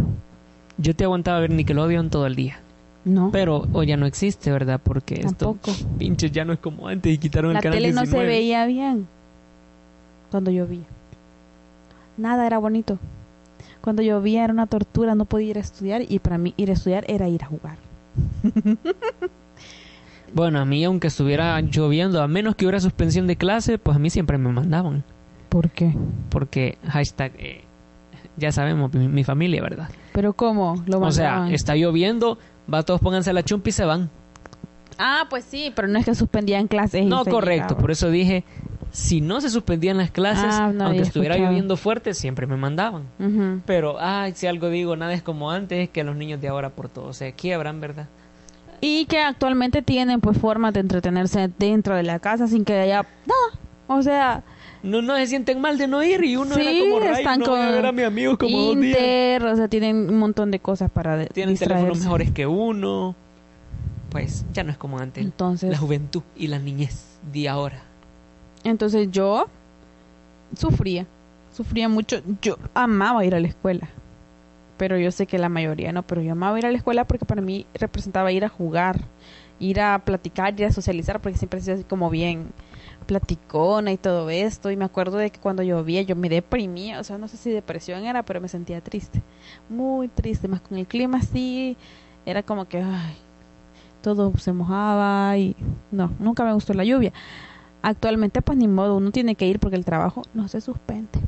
[0.77, 2.59] Yo te aguantaba ver Nickelodeon todo el día.
[3.05, 3.29] No.
[3.31, 4.79] Pero hoy ya no existe, ¿verdad?
[4.83, 5.71] Porque Tampoco.
[5.71, 8.25] esto pinches ya no es como antes y quitaron la el canal tele no 19.
[8.25, 9.07] se veía bien
[10.31, 10.83] cuando llovía.
[12.17, 12.99] Nada era bonito.
[13.81, 16.73] Cuando llovía era una tortura, no podía ir a estudiar y para mí ir a
[16.73, 17.77] estudiar era ir a jugar.
[20.31, 23.99] Bueno, a mí aunque estuviera lloviendo, a menos que hubiera suspensión de clase, pues a
[23.99, 25.03] mí siempre me mandaban.
[25.49, 25.95] ¿Por qué?
[26.29, 27.61] Porque hashtag, eh,
[28.37, 29.89] ya sabemos, mi, mi familia, ¿verdad?
[30.13, 30.83] Pero ¿cómo?
[30.85, 31.53] Lo O sea, mandaban?
[31.55, 32.37] está lloviendo,
[32.73, 34.09] va todos pónganse la chumpa y se van.
[34.97, 37.05] Ah, pues sí, pero no es que suspendían clases.
[37.05, 37.81] No, correcto, llegaba.
[37.81, 38.43] por eso dije,
[38.91, 41.51] si no se suspendían las clases, Ah, no aunque estuviera escuchado.
[41.53, 43.03] lloviendo fuerte, siempre me mandaban.
[43.65, 46.69] Pero, ay, si algo digo, nada es como antes, es que los niños de ahora
[46.71, 48.07] por todo se quiebran, ¿verdad?
[48.81, 53.03] Y que actualmente tienen pues formas de entretenerse dentro de la casa sin que haya
[53.25, 53.59] nada.
[53.87, 54.43] O sea,
[54.81, 57.39] No, no se sienten mal de no ir y uno sí, era como rayo, están
[57.39, 58.97] no con voy a ver a mis amigos como dos días.
[58.97, 63.15] Inter, o sea, tienen un montón de cosas para Tienen teléfonos mejores que uno.
[64.09, 65.23] Pues ya no es como antes.
[65.23, 67.83] Entonces, La juventud y la niñez de ahora.
[68.63, 69.47] entonces yo
[70.55, 71.05] sufría,
[71.51, 72.21] sufría mucho.
[72.41, 73.89] Yo amaba ir a la escuela,
[74.77, 77.25] pero yo sé que la mayoría no, pero yo amaba ir a la escuela porque
[77.25, 79.01] para mí representaba ir a jugar,
[79.59, 82.47] ir a platicar, ir a socializar, porque siempre sido así como bien
[83.05, 84.71] platicona y todo esto.
[84.71, 87.51] Y me acuerdo de que cuando llovía yo me deprimía, o sea, no sé si
[87.51, 89.21] depresión era, pero me sentía triste,
[89.69, 91.77] muy triste, más con el clima así,
[92.25, 93.17] era como que, ay,
[94.01, 95.55] todo se mojaba y
[95.91, 97.13] no, nunca me gustó la lluvia.
[97.81, 101.19] Actualmente pues ni modo, uno tiene que ir porque el trabajo no se suspende.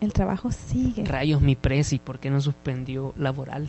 [0.00, 1.04] El trabajo sigue.
[1.04, 3.68] Rayos, mi presi, ¿por qué no suspendió laboral?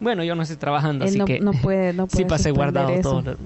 [0.00, 2.50] Bueno, yo no estoy trabajando, Él así no, que no puede, no puede sí pasé
[2.50, 3.22] guardado eso.
[3.22, 3.36] los,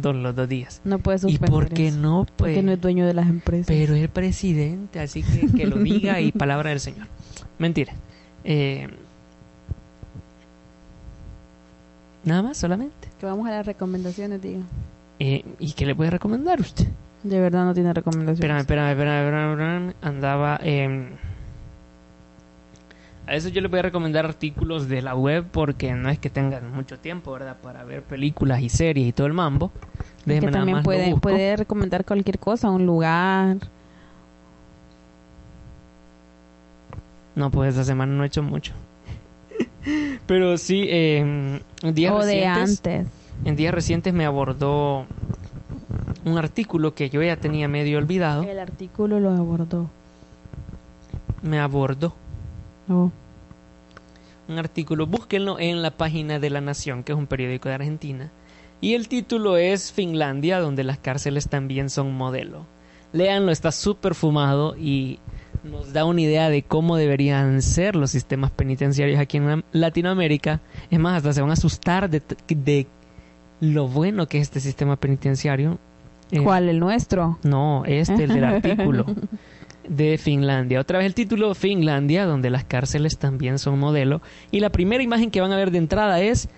[0.00, 0.80] todos los dos días.
[0.84, 2.24] No puede ¿Y suspender por qué no?
[2.36, 3.66] Pues, Porque no es dueño de las empresas.
[3.66, 7.06] pero el presidente, así que que lo diga y palabra del Señor.
[7.58, 7.92] Mentira.
[8.44, 8.88] Eh,
[12.24, 13.08] Nada más, solamente.
[13.20, 14.62] Que vamos a las recomendaciones, digo.
[15.20, 16.86] Eh, ¿Y qué le puede recomendar usted?
[17.22, 18.38] De verdad no tiene recomendaciones.
[18.40, 19.94] Espérame, espérame, espérame, espérame, espérame.
[20.02, 20.60] Andaba.
[20.62, 21.08] eh,
[23.26, 26.30] a eso yo le voy a recomendar artículos de la web porque no es que
[26.30, 27.56] tengan mucho tiempo, ¿verdad?
[27.60, 29.72] Para ver películas y series y todo el mambo.
[30.24, 33.56] que Déjeme nada también más puede, recomendar cualquier cosa, un lugar.
[37.34, 38.72] No, pues esta semana no he hecho mucho.
[40.26, 43.08] Pero sí, eh, en días o de recientes, antes.
[43.44, 45.04] en días recientes me abordó
[46.24, 48.44] un artículo que yo ya tenía medio olvidado.
[48.44, 49.90] El artículo lo abordó.
[51.42, 52.14] Me abordó
[52.88, 58.30] Un artículo, búsquenlo en la página de La Nación, que es un periódico de Argentina.
[58.80, 62.66] Y el título es Finlandia, donde las cárceles también son modelo.
[63.12, 65.18] Léanlo, está súper fumado y
[65.64, 70.60] nos da una idea de cómo deberían ser los sistemas penitenciarios aquí en Latinoamérica.
[70.90, 72.86] Es más, hasta se van a asustar de, de
[73.60, 75.78] lo bueno que es este sistema penitenciario.
[76.30, 76.68] Eh, ¿Cuál?
[76.68, 77.38] ¿El nuestro?
[77.42, 79.06] no, este, el del artículo
[79.88, 80.80] de Finlandia.
[80.80, 84.20] Otra vez el título Finlandia, donde las cárceles también son modelo.
[84.50, 86.48] Y la primera imagen que van a ver de entrada es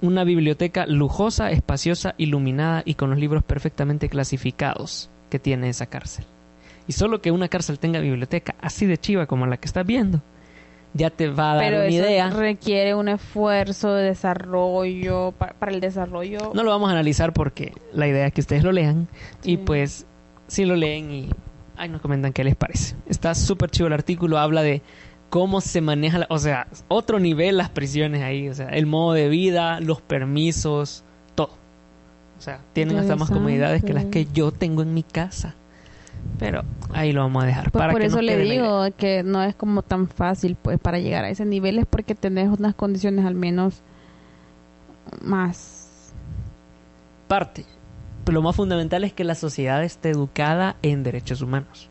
[0.00, 6.24] una biblioteca lujosa, espaciosa, iluminada y con los libros perfectamente clasificados que tiene esa cárcel.
[6.88, 10.22] Y solo que una cárcel tenga biblioteca así de chiva como la que estás viendo,
[10.94, 12.30] ya te va a dar Pero una eso idea.
[12.30, 16.52] requiere un esfuerzo de desarrollo, pa- para el desarrollo.
[16.54, 19.08] No lo vamos a analizar porque la idea es que ustedes lo lean
[19.44, 19.56] y Sí.
[19.58, 20.06] pues
[20.48, 21.30] si lo leen y
[21.76, 22.96] ahí nos comentan qué les parece.
[23.06, 24.82] Está súper chido el artículo, habla de
[25.30, 29.12] cómo se maneja, la- o sea, otro nivel las prisiones ahí, o sea, el modo
[29.12, 31.04] de vida, los permisos,
[31.34, 31.50] todo.
[32.38, 35.54] O sea, tienen hasta más comodidades que las que yo tengo en mi casa.
[36.38, 36.62] Pero
[36.92, 37.70] ahí lo vamos a dejar.
[37.70, 40.98] Pues para por que eso le digo que no es como tan fácil pues para
[40.98, 43.82] llegar a ese nivel es porque tenés unas condiciones al menos
[45.22, 46.12] más
[47.28, 47.64] parte.
[48.26, 51.88] Pero lo más fundamental es que la sociedad esté educada en derechos humanos.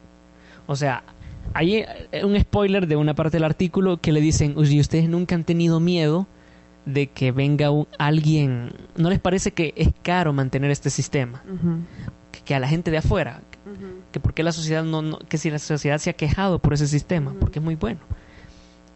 [0.67, 1.03] O sea,
[1.53, 1.77] hay
[2.11, 5.45] eh, un spoiler de una parte del artículo que le dicen, "Uy, ustedes nunca han
[5.45, 6.27] tenido miedo
[6.86, 11.41] de que venga un- alguien, ¿no les parece que es caro mantener este sistema?
[12.31, 13.41] Que, que a la gente de afuera,
[14.11, 16.73] que por qué la sociedad no, no- que si la sociedad se ha quejado por
[16.73, 18.01] ese sistema, porque es muy bueno.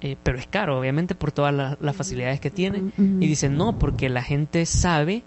[0.01, 2.83] eh, pero es caro, obviamente, por todas la- las facilidades que tiene.
[2.97, 5.23] Y dicen, no, porque la gente sabe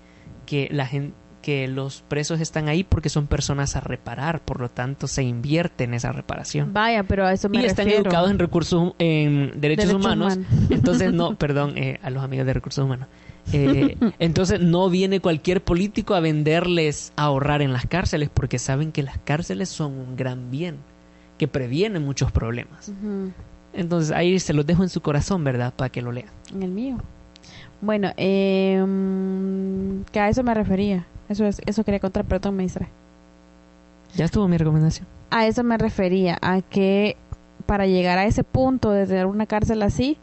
[0.47, 4.71] que la gente que los presos están ahí porque son personas a reparar, por lo
[4.71, 6.73] tanto se invierte en esa reparación.
[6.73, 10.37] Vaya, pero a eso me Y están educados en recursos, en derechos, Derechos humanos.
[10.37, 10.47] humanos.
[10.71, 13.09] Entonces, no, perdón, eh, a los amigos de recursos humanos.
[13.53, 19.03] Eh, entonces, no viene cualquier político a venderles ahorrar en las cárceles porque saben que
[19.03, 20.77] las cárceles son un gran bien,
[21.39, 22.93] que previenen muchos problemas.
[23.73, 25.75] Entonces, ahí se los dejo en su corazón, ¿verdad?
[25.75, 26.29] Para que lo lean.
[26.55, 26.99] En el mío.
[27.81, 28.81] Bueno, eh,
[30.13, 31.05] que a eso me refería.
[31.33, 32.91] Eso es, eso quería contar, perdón, me distrae.
[34.15, 35.07] Ya estuvo mi recomendación.
[35.31, 37.17] A eso me refería, a que
[37.65, 40.19] para llegar a ese punto de tener una cárcel así,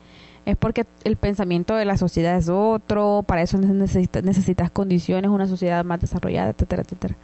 [0.46, 5.48] es porque el pensamiento de la sociedad es otro, para eso necesitas, necesitas condiciones, una
[5.48, 7.16] sociedad más desarrollada, etcétera, etcétera.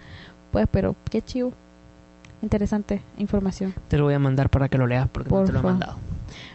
[0.51, 1.53] Pues, pero qué chivo.
[2.41, 3.75] Interesante información.
[3.87, 5.97] Te lo voy a mandar para que lo leas porque no te lo he mandado.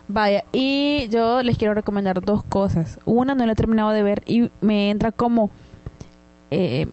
[0.08, 2.98] Vaya, y yo les quiero recomendar dos cosas.
[3.04, 5.50] Una no la he terminado de ver y me entra como
[6.50, 6.88] eh,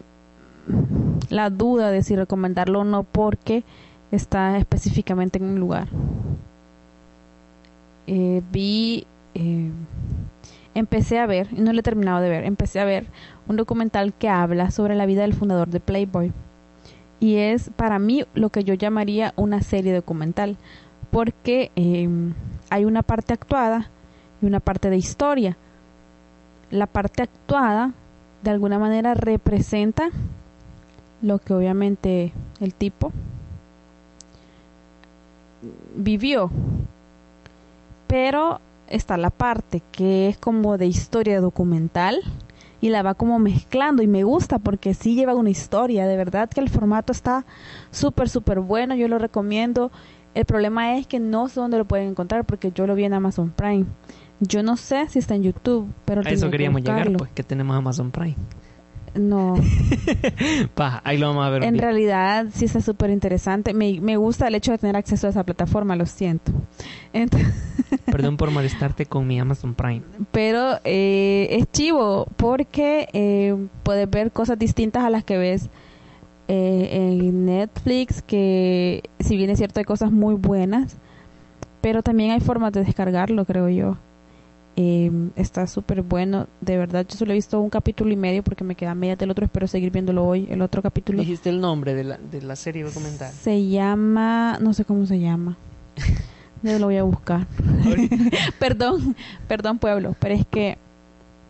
[1.30, 3.64] la duda de si recomendarlo o no porque
[4.10, 5.88] está específicamente en un lugar.
[8.06, 9.70] Eh, vi, eh,
[10.74, 13.06] empecé a ver, no lo he terminado de ver, empecé a ver
[13.46, 16.32] un documental que habla sobre la vida del fundador de Playboy.
[17.20, 20.56] Y es para mí lo que yo llamaría una serie documental,
[21.10, 22.08] porque eh,
[22.70, 23.90] hay una parte actuada
[24.40, 25.56] y una parte de historia.
[26.70, 27.92] La parte actuada
[28.42, 30.10] de alguna manera representa
[31.22, 33.12] lo que obviamente el tipo
[35.96, 36.50] vivió.
[38.06, 42.20] Pero está la parte que es como de historia documental
[42.80, 46.48] y la va como mezclando y me gusta porque sí lleva una historia, de verdad
[46.48, 47.44] que el formato está
[47.90, 49.90] súper, súper bueno, yo lo recomiendo.
[50.34, 53.14] El problema es que no sé dónde lo pueden encontrar porque yo lo vi en
[53.14, 53.86] Amazon Prime.
[54.40, 57.18] Yo no sé si está en YouTube, pero A tengo eso que queríamos llegar, buscarlo.
[57.18, 58.36] pues que tenemos Amazon Prime.
[59.18, 59.54] No,
[60.74, 61.64] Paja, ahí lo vamos a ver.
[61.64, 63.74] en realidad sí está súper interesante.
[63.74, 66.52] Me, me gusta el hecho de tener acceso a esa plataforma, lo siento.
[67.12, 67.36] Ent-
[68.06, 70.02] Perdón por molestarte con mi Amazon Prime.
[70.30, 75.68] pero eh, es chivo porque eh, puedes ver cosas distintas a las que ves
[76.48, 80.96] eh, en Netflix, que si bien es cierto hay cosas muy buenas,
[81.80, 83.96] pero también hay formas de descargarlo, creo yo.
[84.80, 87.04] Eh, está súper bueno, de verdad.
[87.08, 89.44] Yo solo he visto un capítulo y medio porque me queda media del otro.
[89.44, 90.46] Espero seguir viéndolo hoy.
[90.48, 93.32] El otro capítulo Dijiste el nombre de la, de la serie documental.
[93.32, 95.56] se llama, no sé cómo se llama.
[96.62, 97.48] Yo lo voy a buscar.
[98.60, 99.16] perdón,
[99.48, 100.78] perdón pueblo, pero es que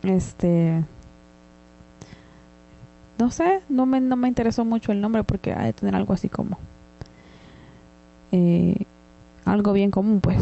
[0.05, 0.83] este
[3.19, 6.15] no sé, no me, no me interesó mucho el nombre porque ha de tener algo
[6.15, 6.57] así como
[8.33, 8.77] eh,
[9.45, 10.39] algo bien común, pues.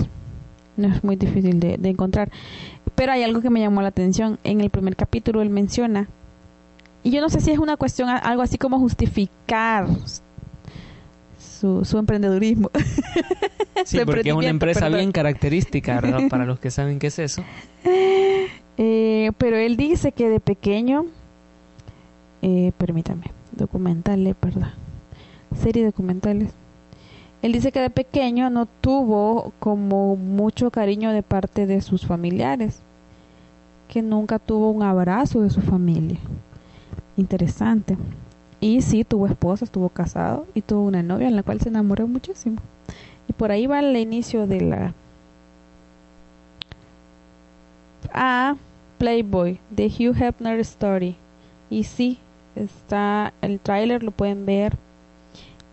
[0.76, 2.30] No es muy difícil de, de encontrar.
[2.94, 4.38] Pero hay algo que me llamó la atención.
[4.44, 6.08] En el primer capítulo él menciona,
[7.02, 9.86] y yo no sé si es una cuestión, algo así como justificar
[11.38, 12.70] su, su emprendedurismo.
[13.84, 14.98] Sí, Su porque es una empresa perdón.
[14.98, 16.22] bien característica, ¿verdad?
[16.30, 17.44] Para los que saben qué es eso.
[17.84, 21.06] Eh, pero él dice que de pequeño,
[22.42, 24.74] eh, permítame, documentales, ¿verdad?
[25.62, 26.52] Serie documentales.
[27.46, 32.80] Él dice que de pequeño no tuvo como mucho cariño de parte de sus familiares,
[33.86, 36.18] que nunca tuvo un abrazo de su familia.
[37.16, 37.96] Interesante.
[38.58, 42.08] Y sí, tuvo esposa, estuvo casado y tuvo una novia en la cual se enamoró
[42.08, 42.56] muchísimo.
[43.28, 44.92] Y por ahí va el inicio de la
[48.12, 48.56] a
[48.98, 51.14] Playboy, The Hugh Hefner Story.
[51.70, 52.18] Y sí,
[52.56, 54.76] está el tráiler, lo pueden ver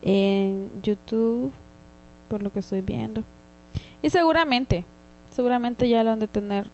[0.04, 1.52] en YouTube,
[2.28, 3.24] por lo que estoy viendo.
[4.02, 4.86] Y seguramente,
[5.32, 6.68] seguramente ya lo han de tener,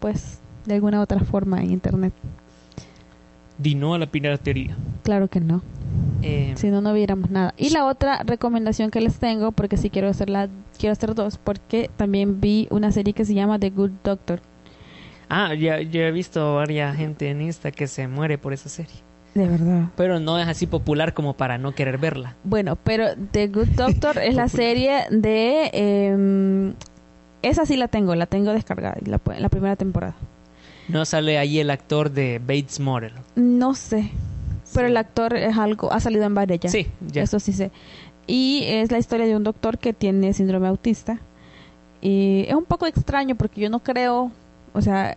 [0.00, 2.12] pues, de alguna otra forma en internet.
[3.58, 4.76] Di no a la piratería.
[5.02, 5.62] Claro que no,
[6.22, 7.54] Eh, si no, no viéramos nada.
[7.56, 11.90] Y la otra recomendación que les tengo, porque sí quiero hacerla, quiero hacer dos, porque
[11.96, 14.40] también vi una serie que se llama The Good Doctor.
[15.28, 18.94] Ah, ya, yo he visto varias gente en Insta que se muere por esa serie.
[19.34, 19.84] De verdad.
[19.96, 22.34] Pero no es así popular como para no querer verla.
[22.44, 25.70] Bueno, pero The Good Doctor es la serie de...
[25.72, 26.74] em,
[27.42, 30.14] esa sí la tengo, la tengo descargada, la, la primera temporada.
[30.88, 33.12] No sale ahí el actor de Bates Motel.
[33.36, 34.10] No sé,
[34.74, 34.90] pero Sí.
[34.90, 36.68] el actor es algo, ha salido en varias ya.
[36.70, 37.22] Sí, ya.
[37.22, 37.70] Eso sí sé.
[38.26, 41.20] Y es la historia de un doctor que tiene síndrome autista.
[42.00, 44.30] Y es un poco extraño porque yo no creo,
[44.72, 45.16] o sea,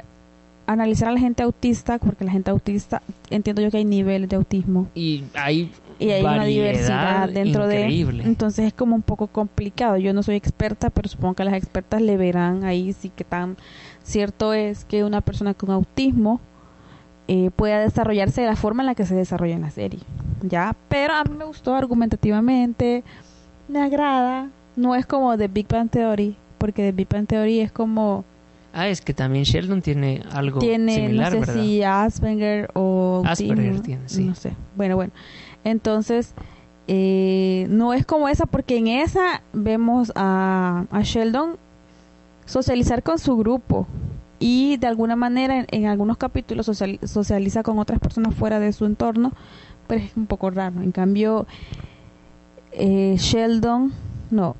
[0.67, 4.35] analizar a la gente autista, porque la gente autista, entiendo yo que hay niveles de
[4.35, 4.87] autismo.
[4.95, 8.23] Y hay y hay una diversidad dentro increíble.
[8.23, 11.53] de entonces es como un poco complicado yo no soy experta pero supongo que las
[11.53, 13.55] expertas le verán ahí sí que tan
[14.03, 16.41] cierto es que una persona con autismo
[17.27, 19.99] eh, pueda desarrollarse de la forma en la que se desarrolla en la serie
[20.41, 23.03] ya pero a mí me gustó argumentativamente
[23.67, 27.71] me agrada no es como The Big Bang Theory porque The Big Bang Theory es
[27.71, 28.25] como
[28.73, 31.63] Ah, es que también Sheldon tiene algo tiene similar, no sé ¿verdad?
[31.63, 34.23] si Asperger o Asperger autismo, tiene, sí.
[34.23, 34.53] no sé.
[34.77, 35.11] Bueno bueno.
[35.63, 36.33] Entonces
[36.87, 41.57] eh, no es como esa porque en esa vemos a, a Sheldon
[42.45, 43.87] socializar con su grupo
[44.39, 48.73] y de alguna manera en, en algunos capítulos social- socializa con otras personas fuera de
[48.73, 49.31] su entorno
[49.87, 50.81] pero es un poco raro.
[50.81, 51.45] En cambio
[52.71, 53.91] eh, Sheldon
[54.31, 54.55] no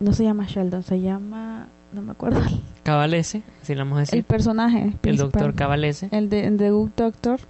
[0.00, 2.40] no se llama Sheldon se llama no me acuerdo
[2.84, 4.24] Cavalese, si le vamos a el decir.
[4.24, 6.08] personaje El doctor Cavalese.
[6.12, 7.40] El de, el de Good Doctor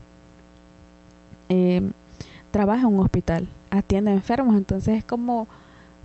[1.49, 1.83] eh,
[2.51, 5.49] trabaja en un hospital, atiende enfermos, entonces es como,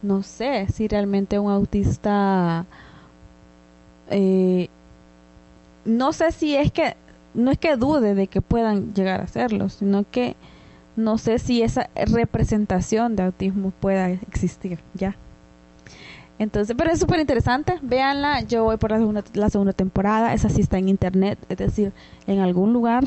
[0.01, 2.65] no sé si realmente un autista,
[4.09, 4.67] eh,
[5.85, 6.95] no sé si es que,
[7.35, 10.35] no es que dude de que puedan llegar a hacerlo, sino que
[10.95, 15.15] no sé si esa representación de autismo pueda existir ya.
[16.39, 20.47] Entonces, pero es súper interesante, véanla, yo voy por la segunda, la segunda temporada, esa
[20.47, 21.91] sí está en internet, es decir,
[22.27, 23.03] en algún lugar,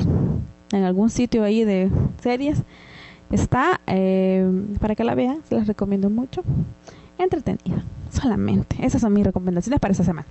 [0.71, 1.89] en algún sitio ahí de
[2.21, 2.61] series,
[3.31, 4.47] está, eh,
[4.79, 6.43] para que la vean, se las recomiendo mucho,
[7.17, 10.27] entretenida, solamente, esas son mis recomendaciones para esta semana.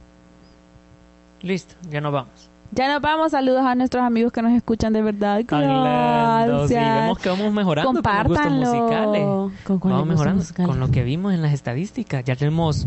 [1.40, 2.51] Listo, ya nos vamos.
[2.74, 7.18] Ya nos vamos, saludos a nuestros amigos que nos escuchan de verdad, Hablando, sí, vemos
[7.18, 9.22] que vamos mejorando con los gustos musicales.
[9.64, 10.70] ¿Con cuáles Vamos mejorando musicales?
[10.70, 12.24] con lo que vimos en las estadísticas.
[12.24, 12.86] Ya tenemos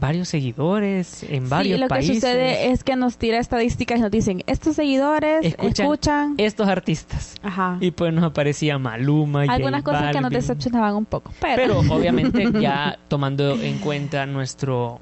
[0.00, 2.10] varios seguidores en varios sí, lo países.
[2.10, 6.68] que sucede es que nos tira estadísticas y nos dicen, estos seguidores Escuchan escuchan, Estos
[6.68, 7.34] artistas.
[7.42, 7.78] Ajá.
[7.80, 10.38] Y pues nos aparecía Maluma, J algunas cosas que nos Balvin.
[10.40, 15.00] decepcionaban un poco, pero, Pero obviamente ya tomando en cuenta nuestro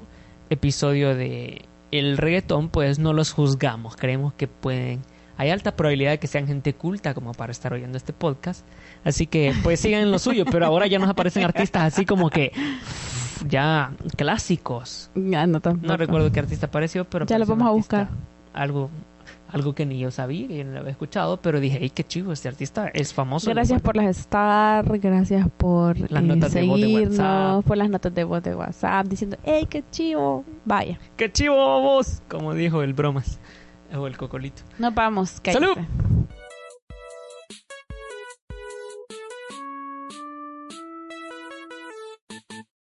[0.51, 3.95] episodio de el reggaetón, pues no los juzgamos.
[3.95, 5.01] Creemos que pueden...
[5.39, 8.65] Hay alta probabilidad de que sean gente culta como para estar oyendo este podcast.
[9.03, 10.45] Así que pues sigan en lo suyo.
[10.51, 12.51] Pero ahora ya nos aparecen artistas así como que
[13.47, 15.11] ya clásicos.
[15.13, 15.61] Ya, no.
[15.81, 18.09] No recuerdo qué artista apareció, pero Ya lo vamos a buscar.
[18.53, 18.89] Algo,
[19.49, 22.31] algo que ni yo sabía, que no lo había escuchado, pero dije, ¡ay, qué chivo!
[22.33, 23.49] Este artista es famoso.
[23.49, 27.65] Gracias por las star, gracias por Las eh, notas de voz de WhatsApp.
[27.65, 30.43] por las notas de voz de WhatsApp, diciendo, ¡hey, qué chivo!
[30.65, 32.21] Vaya, ¡Qué chivo vos!
[32.27, 33.39] Como dijo el bromas.
[33.95, 34.63] O el cocolito.
[34.79, 35.39] nos vamos.
[35.45, 35.75] ¡Salud!
[35.75, 35.87] cállate.